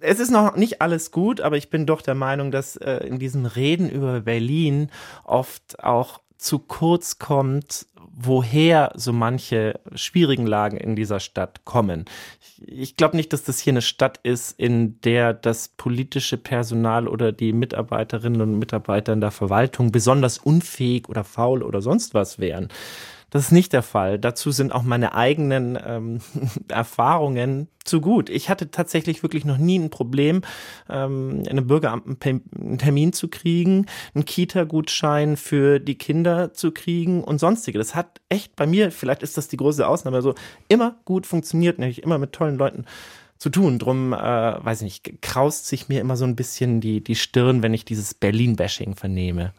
[0.00, 3.18] es ist noch nicht alles gut, aber ich bin doch der Meinung, dass äh, in
[3.18, 4.90] diesen Reden über Berlin
[5.24, 12.04] oft auch zu kurz kommt, woher so manche schwierigen Lagen in dieser Stadt kommen.
[12.66, 17.32] Ich glaube nicht, dass das hier eine Stadt ist, in der das politische Personal oder
[17.32, 22.68] die Mitarbeiterinnen und Mitarbeiter in der Verwaltung besonders unfähig oder faul oder sonst was wären.
[23.34, 24.20] Das ist nicht der Fall.
[24.20, 26.20] Dazu sind auch meine eigenen ähm,
[26.68, 28.30] Erfahrungen zu gut.
[28.30, 30.42] Ich hatte tatsächlich wirklich noch nie ein Problem,
[30.88, 37.24] ähm, in einem Bürgeramt einen Termin zu kriegen, einen Kita-Gutschein für die Kinder zu kriegen
[37.24, 37.76] und sonstige.
[37.76, 40.36] Das hat echt bei mir, vielleicht ist das die große Ausnahme, so
[40.68, 42.84] immer gut funktioniert, nämlich immer mit tollen Leuten
[43.38, 43.80] zu tun.
[43.80, 47.64] Drum, äh, weiß ich nicht, kraust sich mir immer so ein bisschen die, die Stirn,
[47.64, 49.52] wenn ich dieses Berlin-Bashing vernehme.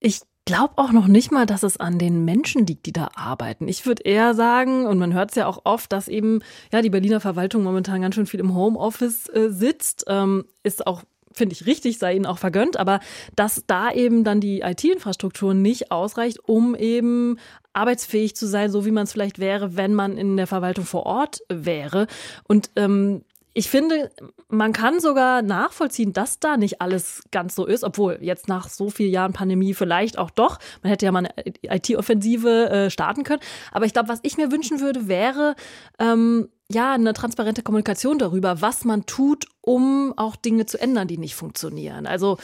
[0.00, 3.68] Ich glaube auch noch nicht mal, dass es an den Menschen liegt, die da arbeiten.
[3.68, 6.40] Ich würde eher sagen, und man hört es ja auch oft, dass eben
[6.72, 11.02] ja die Berliner Verwaltung momentan ganz schön viel im Homeoffice äh, sitzt, ähm, ist auch
[11.34, 13.00] finde ich richtig, sei ihnen auch vergönnt, aber
[13.36, 17.38] dass da eben dann die IT-Infrastruktur nicht ausreicht, um eben
[17.74, 21.04] arbeitsfähig zu sein, so wie man es vielleicht wäre, wenn man in der Verwaltung vor
[21.04, 22.06] Ort wäre.
[22.48, 23.22] Und ähm,
[23.54, 24.10] ich finde,
[24.48, 28.90] man kann sogar nachvollziehen, dass da nicht alles ganz so ist, obwohl jetzt nach so
[28.90, 30.58] vielen Jahren Pandemie vielleicht auch doch.
[30.82, 33.42] Man hätte ja mal eine IT-Offensive äh, starten können.
[33.72, 35.56] Aber ich glaube, was ich mir wünschen würde, wäre
[35.98, 41.18] ähm, ja eine transparente Kommunikation darüber, was man tut, um auch Dinge zu ändern, die
[41.18, 42.06] nicht funktionieren.
[42.06, 42.38] Also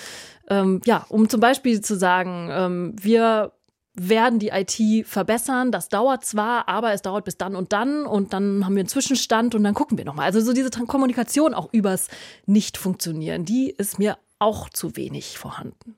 [0.48, 3.52] ähm, ja, um zum Beispiel zu sagen, ähm, wir
[3.94, 5.70] werden die IT verbessern.
[5.72, 8.88] Das dauert zwar, aber es dauert bis dann und dann und dann haben wir einen
[8.88, 10.26] Zwischenstand und dann gucken wir nochmal.
[10.26, 12.09] Also so diese Kommunikation auch übers
[12.46, 15.96] Nicht-Funktionieren, die ist mir auch zu wenig vorhanden.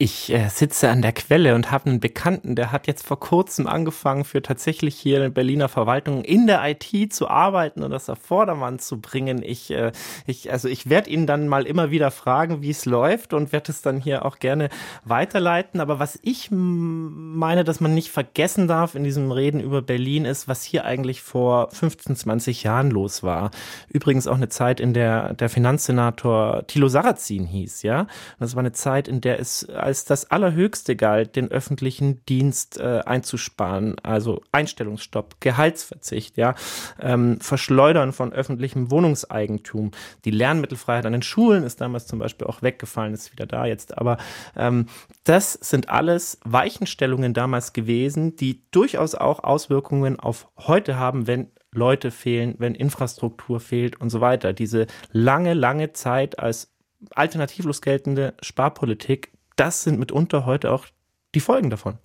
[0.00, 3.66] Ich äh, sitze an der Quelle und habe einen Bekannten, der hat jetzt vor kurzem
[3.66, 8.20] angefangen, für tatsächlich hier in Berliner Verwaltung in der IT zu arbeiten und das auf
[8.20, 9.42] Vordermann zu bringen.
[9.42, 9.90] Ich, äh,
[10.24, 13.72] ich, also ich werde ihn dann mal immer wieder fragen, wie es läuft und werde
[13.72, 14.68] es dann hier auch gerne
[15.04, 15.80] weiterleiten.
[15.80, 20.46] Aber was ich meine, dass man nicht vergessen darf in diesem Reden über Berlin ist,
[20.46, 23.50] was hier eigentlich vor 15, 20 Jahren los war.
[23.88, 28.06] Übrigens auch eine Zeit, in der der Finanzsenator Thilo Sarrazin hieß, ja.
[28.38, 33.00] Das war eine Zeit, in der es als das Allerhöchste galt, den öffentlichen Dienst äh,
[33.06, 36.54] einzusparen, also Einstellungsstopp, Gehaltsverzicht, ja,
[37.00, 39.92] ähm, Verschleudern von öffentlichem Wohnungseigentum.
[40.26, 43.96] Die Lernmittelfreiheit an den Schulen ist damals zum Beispiel auch weggefallen, ist wieder da jetzt.
[43.96, 44.18] Aber
[44.56, 44.88] ähm,
[45.24, 52.10] das sind alles Weichenstellungen damals gewesen, die durchaus auch Auswirkungen auf heute haben, wenn Leute
[52.10, 54.52] fehlen, wenn Infrastruktur fehlt und so weiter.
[54.52, 56.74] Diese lange, lange Zeit als
[57.14, 60.86] alternativlos geltende Sparpolitik, das sind mitunter heute auch
[61.34, 61.98] die Folgen davon.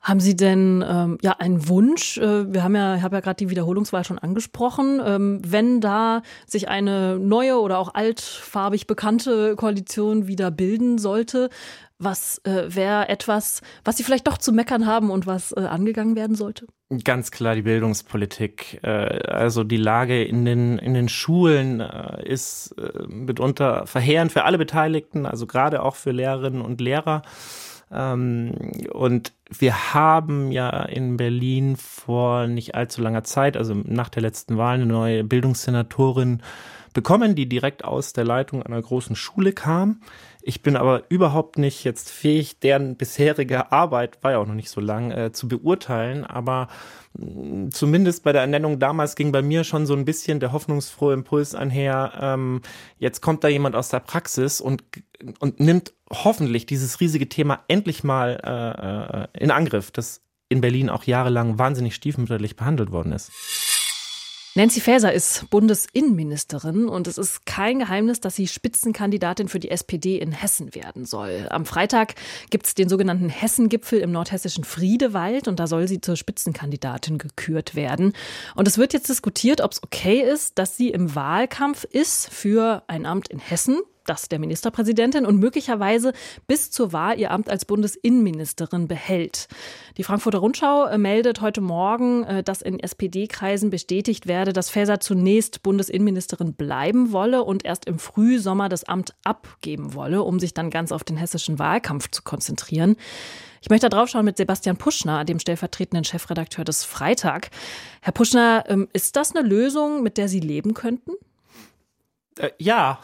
[0.00, 2.16] Haben Sie denn ähm, ja einen Wunsch?
[2.18, 5.00] Äh, wir haben ja, ich habe ja gerade die Wiederholungswahl schon angesprochen.
[5.04, 11.50] Ähm, wenn da sich eine neue oder auch altfarbig bekannte Koalition wieder bilden sollte,
[11.98, 16.14] was äh, wäre etwas, was Sie vielleicht doch zu meckern haben und was äh, angegangen
[16.14, 16.68] werden sollte?
[17.02, 18.78] Ganz klar die Bildungspolitik.
[18.84, 18.88] Äh,
[19.26, 24.56] also die Lage in den, in den Schulen äh, ist äh, mitunter verheerend für alle
[24.56, 27.22] Beteiligten, also gerade auch für Lehrerinnen und Lehrer.
[27.90, 34.22] Ähm, und wir haben ja in Berlin vor nicht allzu langer Zeit, also nach der
[34.22, 36.40] letzten Wahl, eine neue Bildungssenatorin
[36.94, 40.00] bekommen, die direkt aus der Leitung einer großen Schule kam.
[40.48, 44.70] Ich bin aber überhaupt nicht jetzt fähig, deren bisherige Arbeit, war ja auch noch nicht
[44.70, 46.24] so lang, äh, zu beurteilen.
[46.24, 46.68] Aber
[47.18, 51.14] mm, zumindest bei der Ernennung damals ging bei mir schon so ein bisschen der hoffnungsfrohe
[51.14, 52.12] Impuls einher.
[52.20, 52.60] Ähm,
[52.96, 54.84] jetzt kommt da jemand aus der Praxis und,
[55.40, 59.90] und nimmt hoffentlich dieses riesige Thema endlich mal äh, äh in Angriff.
[59.90, 63.32] Das in Berlin auch jahrelang wahnsinnig stiefmütterlich behandelt worden ist.
[64.56, 70.16] Nancy Faeser ist Bundesinnenministerin und es ist kein Geheimnis, dass sie Spitzenkandidatin für die SPD
[70.16, 71.46] in Hessen werden soll.
[71.50, 72.14] Am Freitag
[72.48, 77.74] gibt es den sogenannten Hessengipfel im nordhessischen Friedewald und da soll sie zur Spitzenkandidatin gekürt
[77.74, 78.14] werden.
[78.54, 82.82] Und es wird jetzt diskutiert, ob es okay ist, dass sie im Wahlkampf ist für
[82.86, 86.12] ein Amt in Hessen das der Ministerpräsidentin und möglicherweise
[86.46, 89.48] bis zur Wahl ihr Amt als Bundesinnenministerin behält.
[89.96, 95.00] Die Frankfurter Rundschau äh, meldet heute Morgen, äh, dass in SPD-Kreisen bestätigt werde, dass Faeser
[95.00, 100.70] zunächst Bundesinnenministerin bleiben wolle und erst im Frühsommer das Amt abgeben wolle, um sich dann
[100.70, 102.96] ganz auf den hessischen Wahlkampf zu konzentrieren.
[103.66, 107.50] Ich möchte da drauf schauen mit Sebastian Puschner, dem stellvertretenden Chefredakteur des Freitag.
[108.00, 111.12] Herr Puschner, ähm, ist das eine Lösung, mit der Sie leben könnten?
[112.38, 112.98] Äh, ja,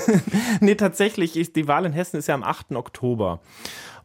[0.60, 2.72] nee, tatsächlich ist die Wahl in Hessen ist ja am 8.
[2.72, 3.40] Oktober.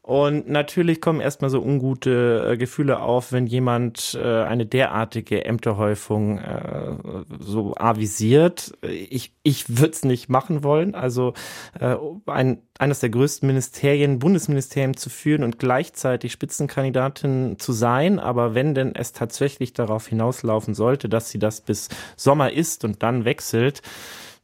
[0.05, 6.39] Und natürlich kommen erstmal so ungute äh, Gefühle auf, wenn jemand äh, eine derartige Ämterhäufung
[6.39, 6.97] äh,
[7.39, 8.73] so avisiert.
[8.81, 10.93] Ich, ich würde es nicht machen wollen.
[10.93, 11.33] Also
[11.79, 18.19] äh, ein, eines der größten Ministerien, Bundesministerien zu führen und gleichzeitig Spitzenkandidatin zu sein.
[18.19, 23.03] Aber wenn denn es tatsächlich darauf hinauslaufen sollte, dass sie das bis Sommer ist und
[23.03, 23.81] dann wechselt,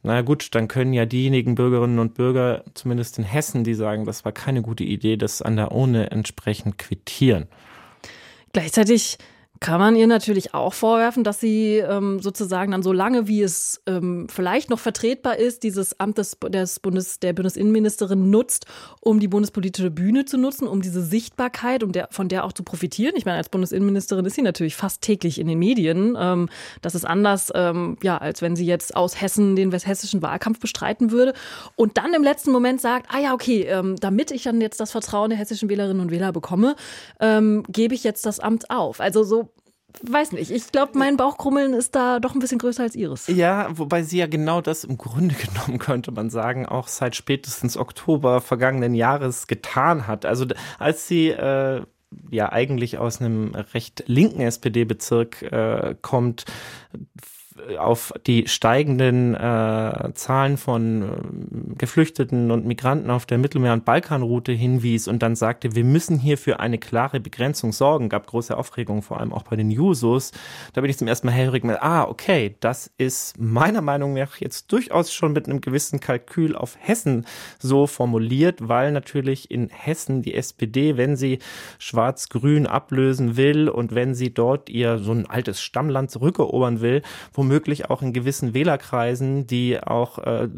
[0.02, 4.24] na gut, dann können ja diejenigen Bürgerinnen und Bürger, zumindest in Hessen, die sagen, das
[4.24, 7.48] war keine gute Idee, das an der Urne entsprechend quittieren.
[8.52, 9.18] Gleichzeitig
[9.60, 13.82] kann man ihr natürlich auch vorwerfen, dass sie ähm, sozusagen dann so lange, wie es
[13.86, 18.64] ähm, vielleicht noch vertretbar ist, dieses Amt des, des Bundes, der Bundesinnenministerin nutzt,
[19.02, 22.62] um die bundespolitische Bühne zu nutzen, um diese Sichtbarkeit, um der, von der auch zu
[22.62, 23.12] profitieren.
[23.16, 26.16] Ich meine, als Bundesinnenministerin ist sie natürlich fast täglich in den Medien.
[26.18, 26.48] Ähm,
[26.80, 31.10] das ist anders, ähm, ja, als wenn sie jetzt aus Hessen den westhessischen Wahlkampf bestreiten
[31.10, 31.34] würde
[31.76, 34.90] und dann im letzten Moment sagt, ah ja, okay, ähm, damit ich dann jetzt das
[34.90, 36.76] Vertrauen der hessischen Wählerinnen und Wähler bekomme,
[37.20, 39.00] ähm, gebe ich jetzt das Amt auf.
[39.00, 39.49] Also so
[40.02, 40.50] weiß nicht.
[40.50, 43.26] Ich glaube, mein Bauchkrummeln ist da doch ein bisschen größer als ihres.
[43.28, 47.76] Ja, wobei sie ja genau das im Grunde genommen, könnte man sagen, auch seit spätestens
[47.76, 50.26] Oktober vergangenen Jahres getan hat.
[50.26, 50.46] Also
[50.78, 51.82] als sie äh,
[52.30, 56.44] ja eigentlich aus einem recht linken SPD-Bezirk äh, kommt,
[57.78, 64.52] auf die steigenden äh, Zahlen von äh, Geflüchteten und Migranten auf der Mittelmeer- und Balkanroute
[64.52, 69.02] hinwies und dann sagte, wir müssen hier für eine klare Begrenzung sorgen, gab große Aufregung,
[69.02, 70.32] vor allem auch bei den Jusos.
[70.72, 74.36] Da bin ich zum ersten Mal hellhörig mit, ah, okay, das ist meiner Meinung nach
[74.36, 77.26] jetzt durchaus schon mit einem gewissen Kalkül auf Hessen
[77.58, 81.38] so formuliert, weil natürlich in Hessen die SPD, wenn sie
[81.78, 87.49] Schwarz-Grün ablösen will und wenn sie dort ihr so ein altes Stammland zurückerobern will, womöglich
[87.50, 90.48] womöglich auch in gewissen Wählerkreisen, die auch äh,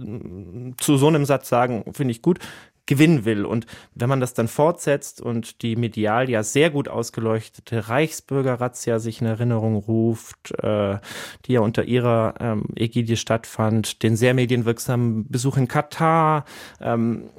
[0.76, 2.38] zu so einem Satz sagen, finde ich gut,
[2.84, 3.46] gewinnen will.
[3.46, 9.20] Und wenn man das dann fortsetzt und die medial ja sehr gut ausgeleuchtete Reichsbürgerrazzia sich
[9.20, 10.98] in Erinnerung ruft, äh,
[11.46, 16.44] die ja unter ihrer ähm, Ägidie stattfand, den sehr medienwirksamen Besuch in Katar,
[16.80, 17.30] ähm,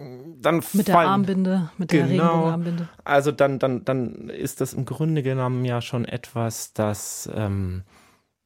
[0.41, 2.57] dann mit der Armbinde, mit der genau.
[3.03, 7.83] Also dann, dann, dann ist das im Grunde genommen ja schon etwas, das ähm,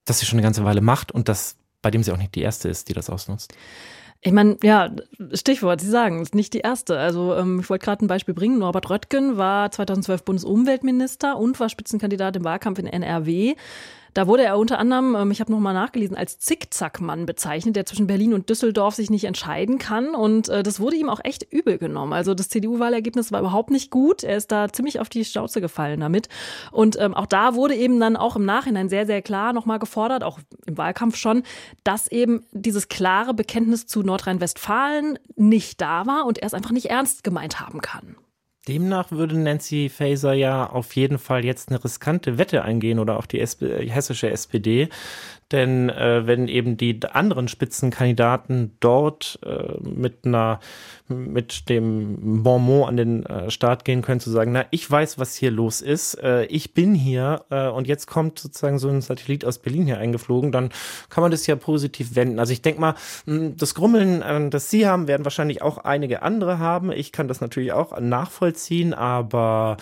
[0.09, 2.41] das sie schon eine ganze Weile macht und das, bei dem sie auch nicht die
[2.41, 3.53] erste ist, die das ausnutzt.
[4.21, 4.91] Ich meine, ja,
[5.33, 6.97] Stichwort, Sie sagen, ist nicht die erste.
[6.97, 8.57] Also ähm, ich wollte gerade ein Beispiel bringen.
[8.57, 13.55] Norbert Röttgen war 2012 Bundesumweltminister und war Spitzenkandidat im Wahlkampf in NRW.
[14.13, 18.07] Da wurde er unter anderem, ähm, ich habe nochmal nachgelesen, als Zickzackmann bezeichnet, der zwischen
[18.07, 20.15] Berlin und Düsseldorf sich nicht entscheiden kann.
[20.15, 22.13] Und äh, das wurde ihm auch echt übel genommen.
[22.13, 24.23] Also das CDU-Wahlergebnis war überhaupt nicht gut.
[24.23, 26.29] Er ist da ziemlich auf die Schnauze gefallen damit.
[26.71, 30.23] Und ähm, auch da wurde eben dann auch im Nachhinein sehr, sehr klar nochmal gefordert,
[30.23, 31.43] auch im Wahlkampf schon,
[31.83, 36.89] dass eben dieses klare Bekenntnis zu Nordrhein-Westfalen nicht da war und er es einfach nicht
[36.89, 38.15] ernst gemeint haben kann.
[38.67, 43.25] Demnach würde Nancy Faeser ja auf jeden Fall jetzt eine riskante Wette eingehen oder auch
[43.25, 44.89] die SP hessische SPD,
[45.51, 50.59] denn äh, wenn eben die anderen Spitzenkandidaten dort äh, mit einer
[51.09, 55.35] mit dem Bonmot an den äh, Start gehen können, zu sagen, na, ich weiß, was
[55.35, 59.45] hier los ist, äh, ich bin hier äh, und jetzt kommt sozusagen so ein Satellit
[59.45, 60.69] aus Berlin hier eingeflogen, dann
[61.09, 62.39] kann man das ja positiv wenden.
[62.39, 66.59] Also ich denke mal, das Grummeln, äh, das Sie haben, werden wahrscheinlich auch einige andere
[66.59, 66.91] haben.
[66.91, 69.77] Ich kann das natürlich auch nachvollziehen, aber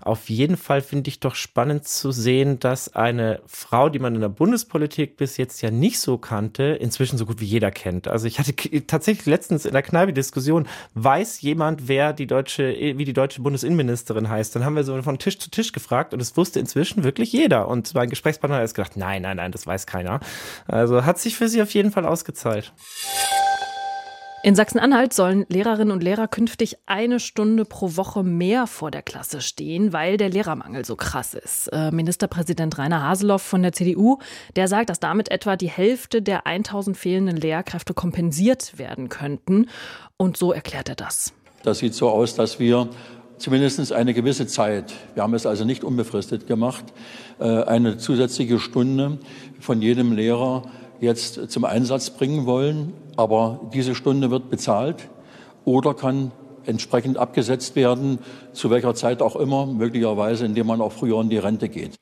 [0.00, 4.20] auf jeden Fall finde ich doch spannend zu sehen, dass eine Frau, die man in
[4.20, 8.08] der Bundespolitik bis jetzt ja nicht so kannte, inzwischen so gut wie jeder kennt.
[8.08, 8.54] Also ich hatte
[8.86, 14.28] tatsächlich letztens in der Kneipe-Diskussion, weiß jemand, wer die deutsche, eh, wie die deutsche Bundesinnenministerin
[14.28, 14.54] heißt?
[14.54, 17.68] Dann haben wir so von Tisch zu Tisch gefragt und es wusste inzwischen wirklich jeder.
[17.68, 20.20] Und mein Gesprächspartner hat erst gedacht, nein, nein, nein, das weiß keiner.
[20.66, 22.72] Also hat sich für sie auf jeden Fall ausgezahlt.
[24.42, 29.40] In Sachsen-Anhalt sollen Lehrerinnen und Lehrer künftig eine Stunde pro Woche mehr vor der Klasse
[29.40, 31.68] stehen, weil der Lehrermangel so krass ist.
[31.72, 34.18] Äh, Ministerpräsident Rainer Haseloff von der CDU,
[34.54, 39.68] der sagt, dass damit etwa die Hälfte der 1000 fehlenden Lehrkräfte kompensiert werden könnten.
[40.16, 41.32] Und so erklärt er das.
[41.64, 42.88] Das sieht so aus, dass wir
[43.38, 46.84] zumindest eine gewisse Zeit, wir haben es also nicht unbefristet gemacht,
[47.40, 49.18] äh, eine zusätzliche Stunde
[49.60, 50.62] von jedem Lehrer
[51.00, 52.92] jetzt zum Einsatz bringen wollen.
[53.16, 55.08] Aber diese Stunde wird bezahlt
[55.64, 56.32] oder kann
[56.66, 58.18] entsprechend abgesetzt werden,
[58.52, 61.98] zu welcher Zeit auch immer, möglicherweise indem man auch früher in die Rente geht.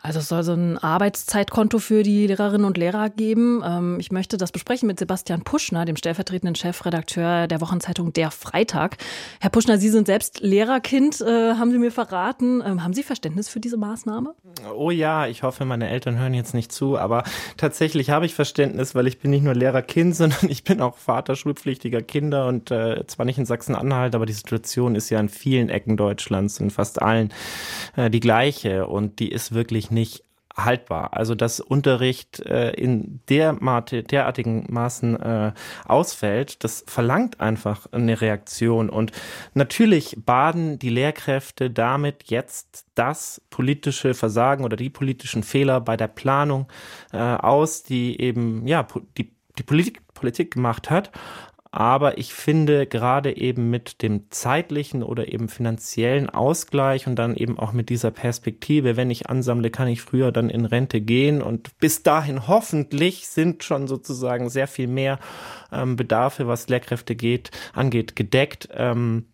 [0.00, 3.62] Also es soll so ein Arbeitszeitkonto für die Lehrerinnen und Lehrer geben.
[3.64, 8.98] Ähm, ich möchte das besprechen mit Sebastian Puschner, dem stellvertretenden Chefredakteur der Wochenzeitung Der Freitag.
[9.40, 12.62] Herr Puschner, Sie sind selbst Lehrerkind, äh, haben Sie mir verraten.
[12.64, 14.34] Ähm, haben Sie Verständnis für diese Maßnahme?
[14.76, 17.24] Oh ja, ich hoffe, meine Eltern hören jetzt nicht zu, aber
[17.56, 21.34] tatsächlich habe ich Verständnis, weil ich bin nicht nur Lehrerkind, sondern ich bin auch Vater
[21.34, 25.70] schulpflichtiger Kinder und äh, zwar nicht in Sachsen-Anhalt, aber die Situation ist ja in vielen
[25.70, 27.32] Ecken Deutschlands, in fast allen
[27.96, 30.24] äh, die gleiche und die ist wirklich nicht
[30.58, 31.14] haltbar.
[31.14, 35.52] Also dass Unterricht äh, in der Mate, derartigen Maßen äh,
[35.86, 38.90] ausfällt, das verlangt einfach eine Reaktion.
[38.90, 39.12] Und
[39.54, 46.08] natürlich baden die Lehrkräfte damit jetzt das politische Versagen oder die politischen Fehler bei der
[46.08, 46.66] Planung
[47.12, 48.86] äh, aus, die eben ja
[49.16, 51.10] die die Politik, Politik gemacht hat.
[51.70, 57.58] Aber ich finde gerade eben mit dem zeitlichen oder eben finanziellen Ausgleich und dann eben
[57.58, 61.78] auch mit dieser Perspektive, wenn ich ansammle, kann ich früher dann in Rente gehen und
[61.78, 65.18] bis dahin hoffentlich sind schon sozusagen sehr viel mehr
[65.70, 68.70] ähm, Bedarfe, was Lehrkräfte geht, angeht, gedeckt.
[68.72, 69.26] Ähm,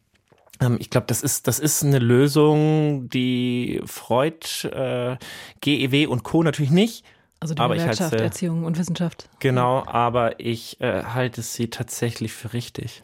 [0.61, 5.16] ähm ich glaube, das ist, das ist eine Lösung, die Freud, äh,
[5.61, 6.43] GEW und Co.
[6.43, 7.05] natürlich nicht
[7.45, 9.28] also die aber Gewerkschaft halte, Erziehung und Wissenschaft.
[9.38, 13.03] Genau, aber ich äh, halte sie tatsächlich für richtig.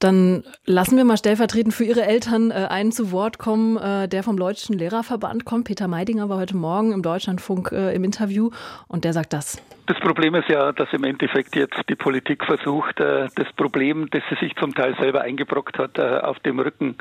[0.00, 4.24] Dann lassen wir mal stellvertretend für Ihre Eltern äh, einen zu Wort kommen, äh, der
[4.24, 5.66] vom Deutschen Lehrerverband kommt.
[5.66, 8.50] Peter Meidinger war heute Morgen im Deutschlandfunk äh, im Interview
[8.88, 9.62] und der sagt das.
[9.90, 14.22] Das Problem ist ja, dass im Endeffekt jetzt die Politik versucht, äh, das Problem, das
[14.30, 16.96] sie sich zum Teil selber eingebrockt hat, äh, auf dem Rücken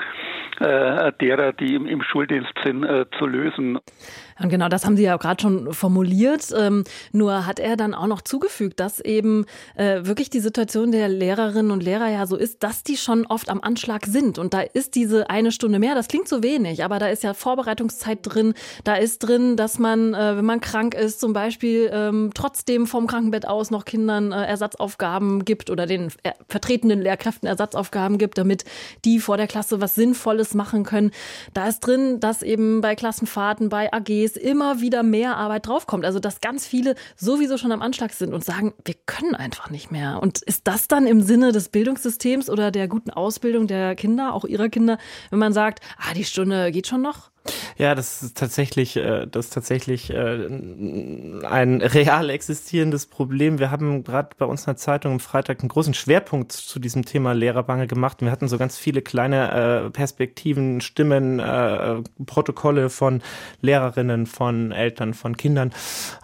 [0.60, 2.86] äh, derer, die im Schuldienst sind,
[3.18, 3.80] zu lösen.
[4.40, 6.54] Und genau das haben Sie ja gerade schon formuliert.
[6.56, 11.72] Ähm, nur hat er dann auch noch zugefügt, dass eben wirklich die Situation der Lehrerinnen
[11.72, 14.38] und Lehrer ja so ist, dass die schon oft am Anschlag sind.
[14.38, 17.34] Und da ist diese eine Stunde mehr, das klingt so wenig, aber da ist ja
[17.34, 18.54] Vorbereitungszeit drin.
[18.84, 23.08] Da ist drin, dass man, wenn man krank ist, zum Beispiel ähm, trotzdem trotzdem vom
[23.08, 28.66] Krankenbett aus noch Kindern äh, Ersatzaufgaben gibt oder den äh, vertretenen Lehrkräften Ersatzaufgaben gibt, damit
[29.06, 31.12] die vor der Klasse was Sinnvolles machen können.
[31.54, 36.06] Da ist drin, dass eben bei Klassenfahrten, bei AGs immer wieder mehr Arbeit draufkommt.
[36.06, 39.92] Also dass ganz viele sowieso schon am Anschlag sind und sagen, wir können einfach nicht
[39.92, 40.20] mehr.
[40.22, 44.46] Und ist das dann im Sinne des Bildungssystems oder der guten Ausbildung der Kinder, auch
[44.46, 44.98] ihrer Kinder,
[45.30, 47.32] wenn man sagt, ah, die Stunde geht schon noch?
[47.80, 50.48] Ja, das ist tatsächlich, äh, das ist tatsächlich äh,
[51.46, 53.58] ein real existierendes Problem.
[53.58, 57.06] Wir haben gerade bei uns in der Zeitung am Freitag einen großen Schwerpunkt zu diesem
[57.06, 58.18] Thema Lehrermangel gemacht.
[58.20, 61.42] Wir hatten so ganz viele kleine äh, Perspektiven, Stimmen,
[62.26, 63.22] Protokolle von
[63.62, 65.72] Lehrerinnen, von Eltern, von Kindern,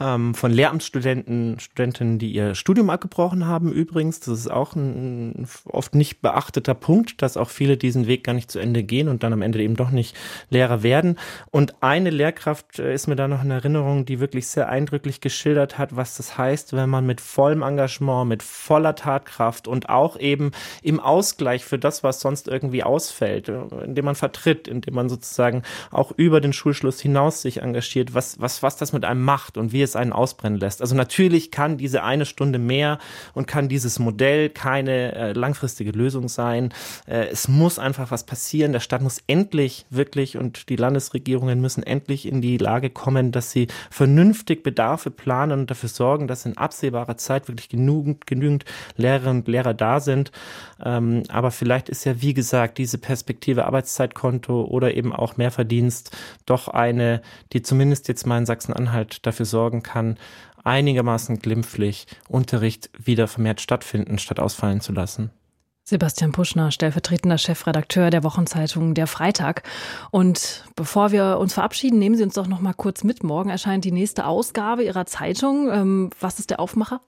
[0.01, 4.19] ähm, von Lehramtsstudenten, Studentinnen, die ihr Studium abgebrochen haben übrigens.
[4.19, 8.51] Das ist auch ein oft nicht beachteter Punkt, dass auch viele diesen Weg gar nicht
[8.51, 10.15] zu Ende gehen und dann am Ende eben doch nicht
[10.49, 11.14] Lehrer werden.
[11.51, 15.77] Und eine Lehrkraft äh, ist mir da noch in Erinnerung, die wirklich sehr eindrücklich geschildert
[15.77, 20.51] hat, was das heißt, wenn man mit vollem Engagement, mit voller Tatkraft und auch eben
[20.81, 25.63] im Ausgleich für das, was sonst irgendwie ausfällt, äh, indem man vertritt, indem man sozusagen
[25.91, 29.71] auch über den Schulschluss hinaus sich engagiert, was, was, was das mit einem macht und
[29.71, 30.81] wie es einen ausbrennen lässt.
[30.81, 32.99] Also natürlich kann diese eine Stunde mehr
[33.33, 36.73] und kann dieses Modell keine äh, langfristige Lösung sein.
[37.07, 38.71] Äh, es muss einfach was passieren.
[38.71, 43.33] Der Staat muss endlich wirklich und die Landes Landesregierungen müssen endlich in die Lage kommen,
[43.33, 48.63] dass sie vernünftig Bedarfe planen und dafür sorgen, dass in absehbarer Zeit wirklich genügend, genügend
[48.95, 50.31] Lehrerinnen und Lehrer da sind.
[50.83, 56.15] Ähm, aber vielleicht ist ja, wie gesagt, diese Perspektive Arbeitszeitkonto oder eben auch Mehrverdienst
[56.45, 57.21] doch eine,
[57.51, 60.17] die zumindest jetzt mal in Sachsen-Anhalt dafür sorgen kann,
[60.63, 65.29] einigermaßen glimpflich Unterricht wieder vermehrt stattfinden, statt ausfallen zu lassen.
[65.87, 69.61] Sebastian Puschner, stellvertretender Chefredakteur der Wochenzeitung Der Freitag.
[70.09, 73.23] Und bevor wir uns verabschieden, nehmen Sie uns doch noch mal kurz mit.
[73.23, 75.69] Morgen erscheint die nächste Ausgabe Ihrer Zeitung.
[75.71, 77.01] Ähm, was ist der Aufmacher?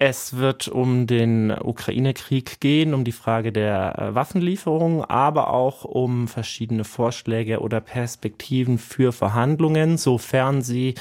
[0.00, 6.26] Es wird um den Ukraine-Krieg gehen, um die Frage der äh, Waffenlieferung, aber auch um
[6.26, 10.94] verschiedene Vorschläge oder Perspektiven für Verhandlungen, sofern sie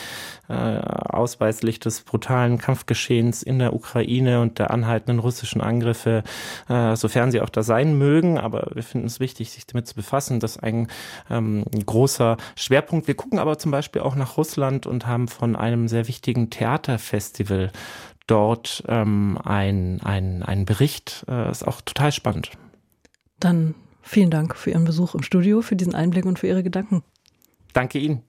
[0.47, 6.23] äh, ausweislich des brutalen Kampfgeschehens in der Ukraine und der anhaltenden russischen Angriffe,
[6.69, 8.39] äh, sofern sie auch da sein mögen.
[8.39, 10.39] Aber wir finden es wichtig, sich damit zu befassen.
[10.39, 10.87] Das ist ein
[11.29, 13.07] ähm, großer Schwerpunkt.
[13.07, 17.71] Wir gucken aber zum Beispiel auch nach Russland und haben von einem sehr wichtigen Theaterfestival
[18.25, 21.25] dort ähm, ein, ein, ein Bericht.
[21.27, 22.51] Äh, ist auch total spannend.
[23.39, 27.03] Dann vielen Dank für Ihren Besuch im Studio, für diesen Einblick und für Ihre Gedanken.
[27.73, 28.23] Danke Ihnen.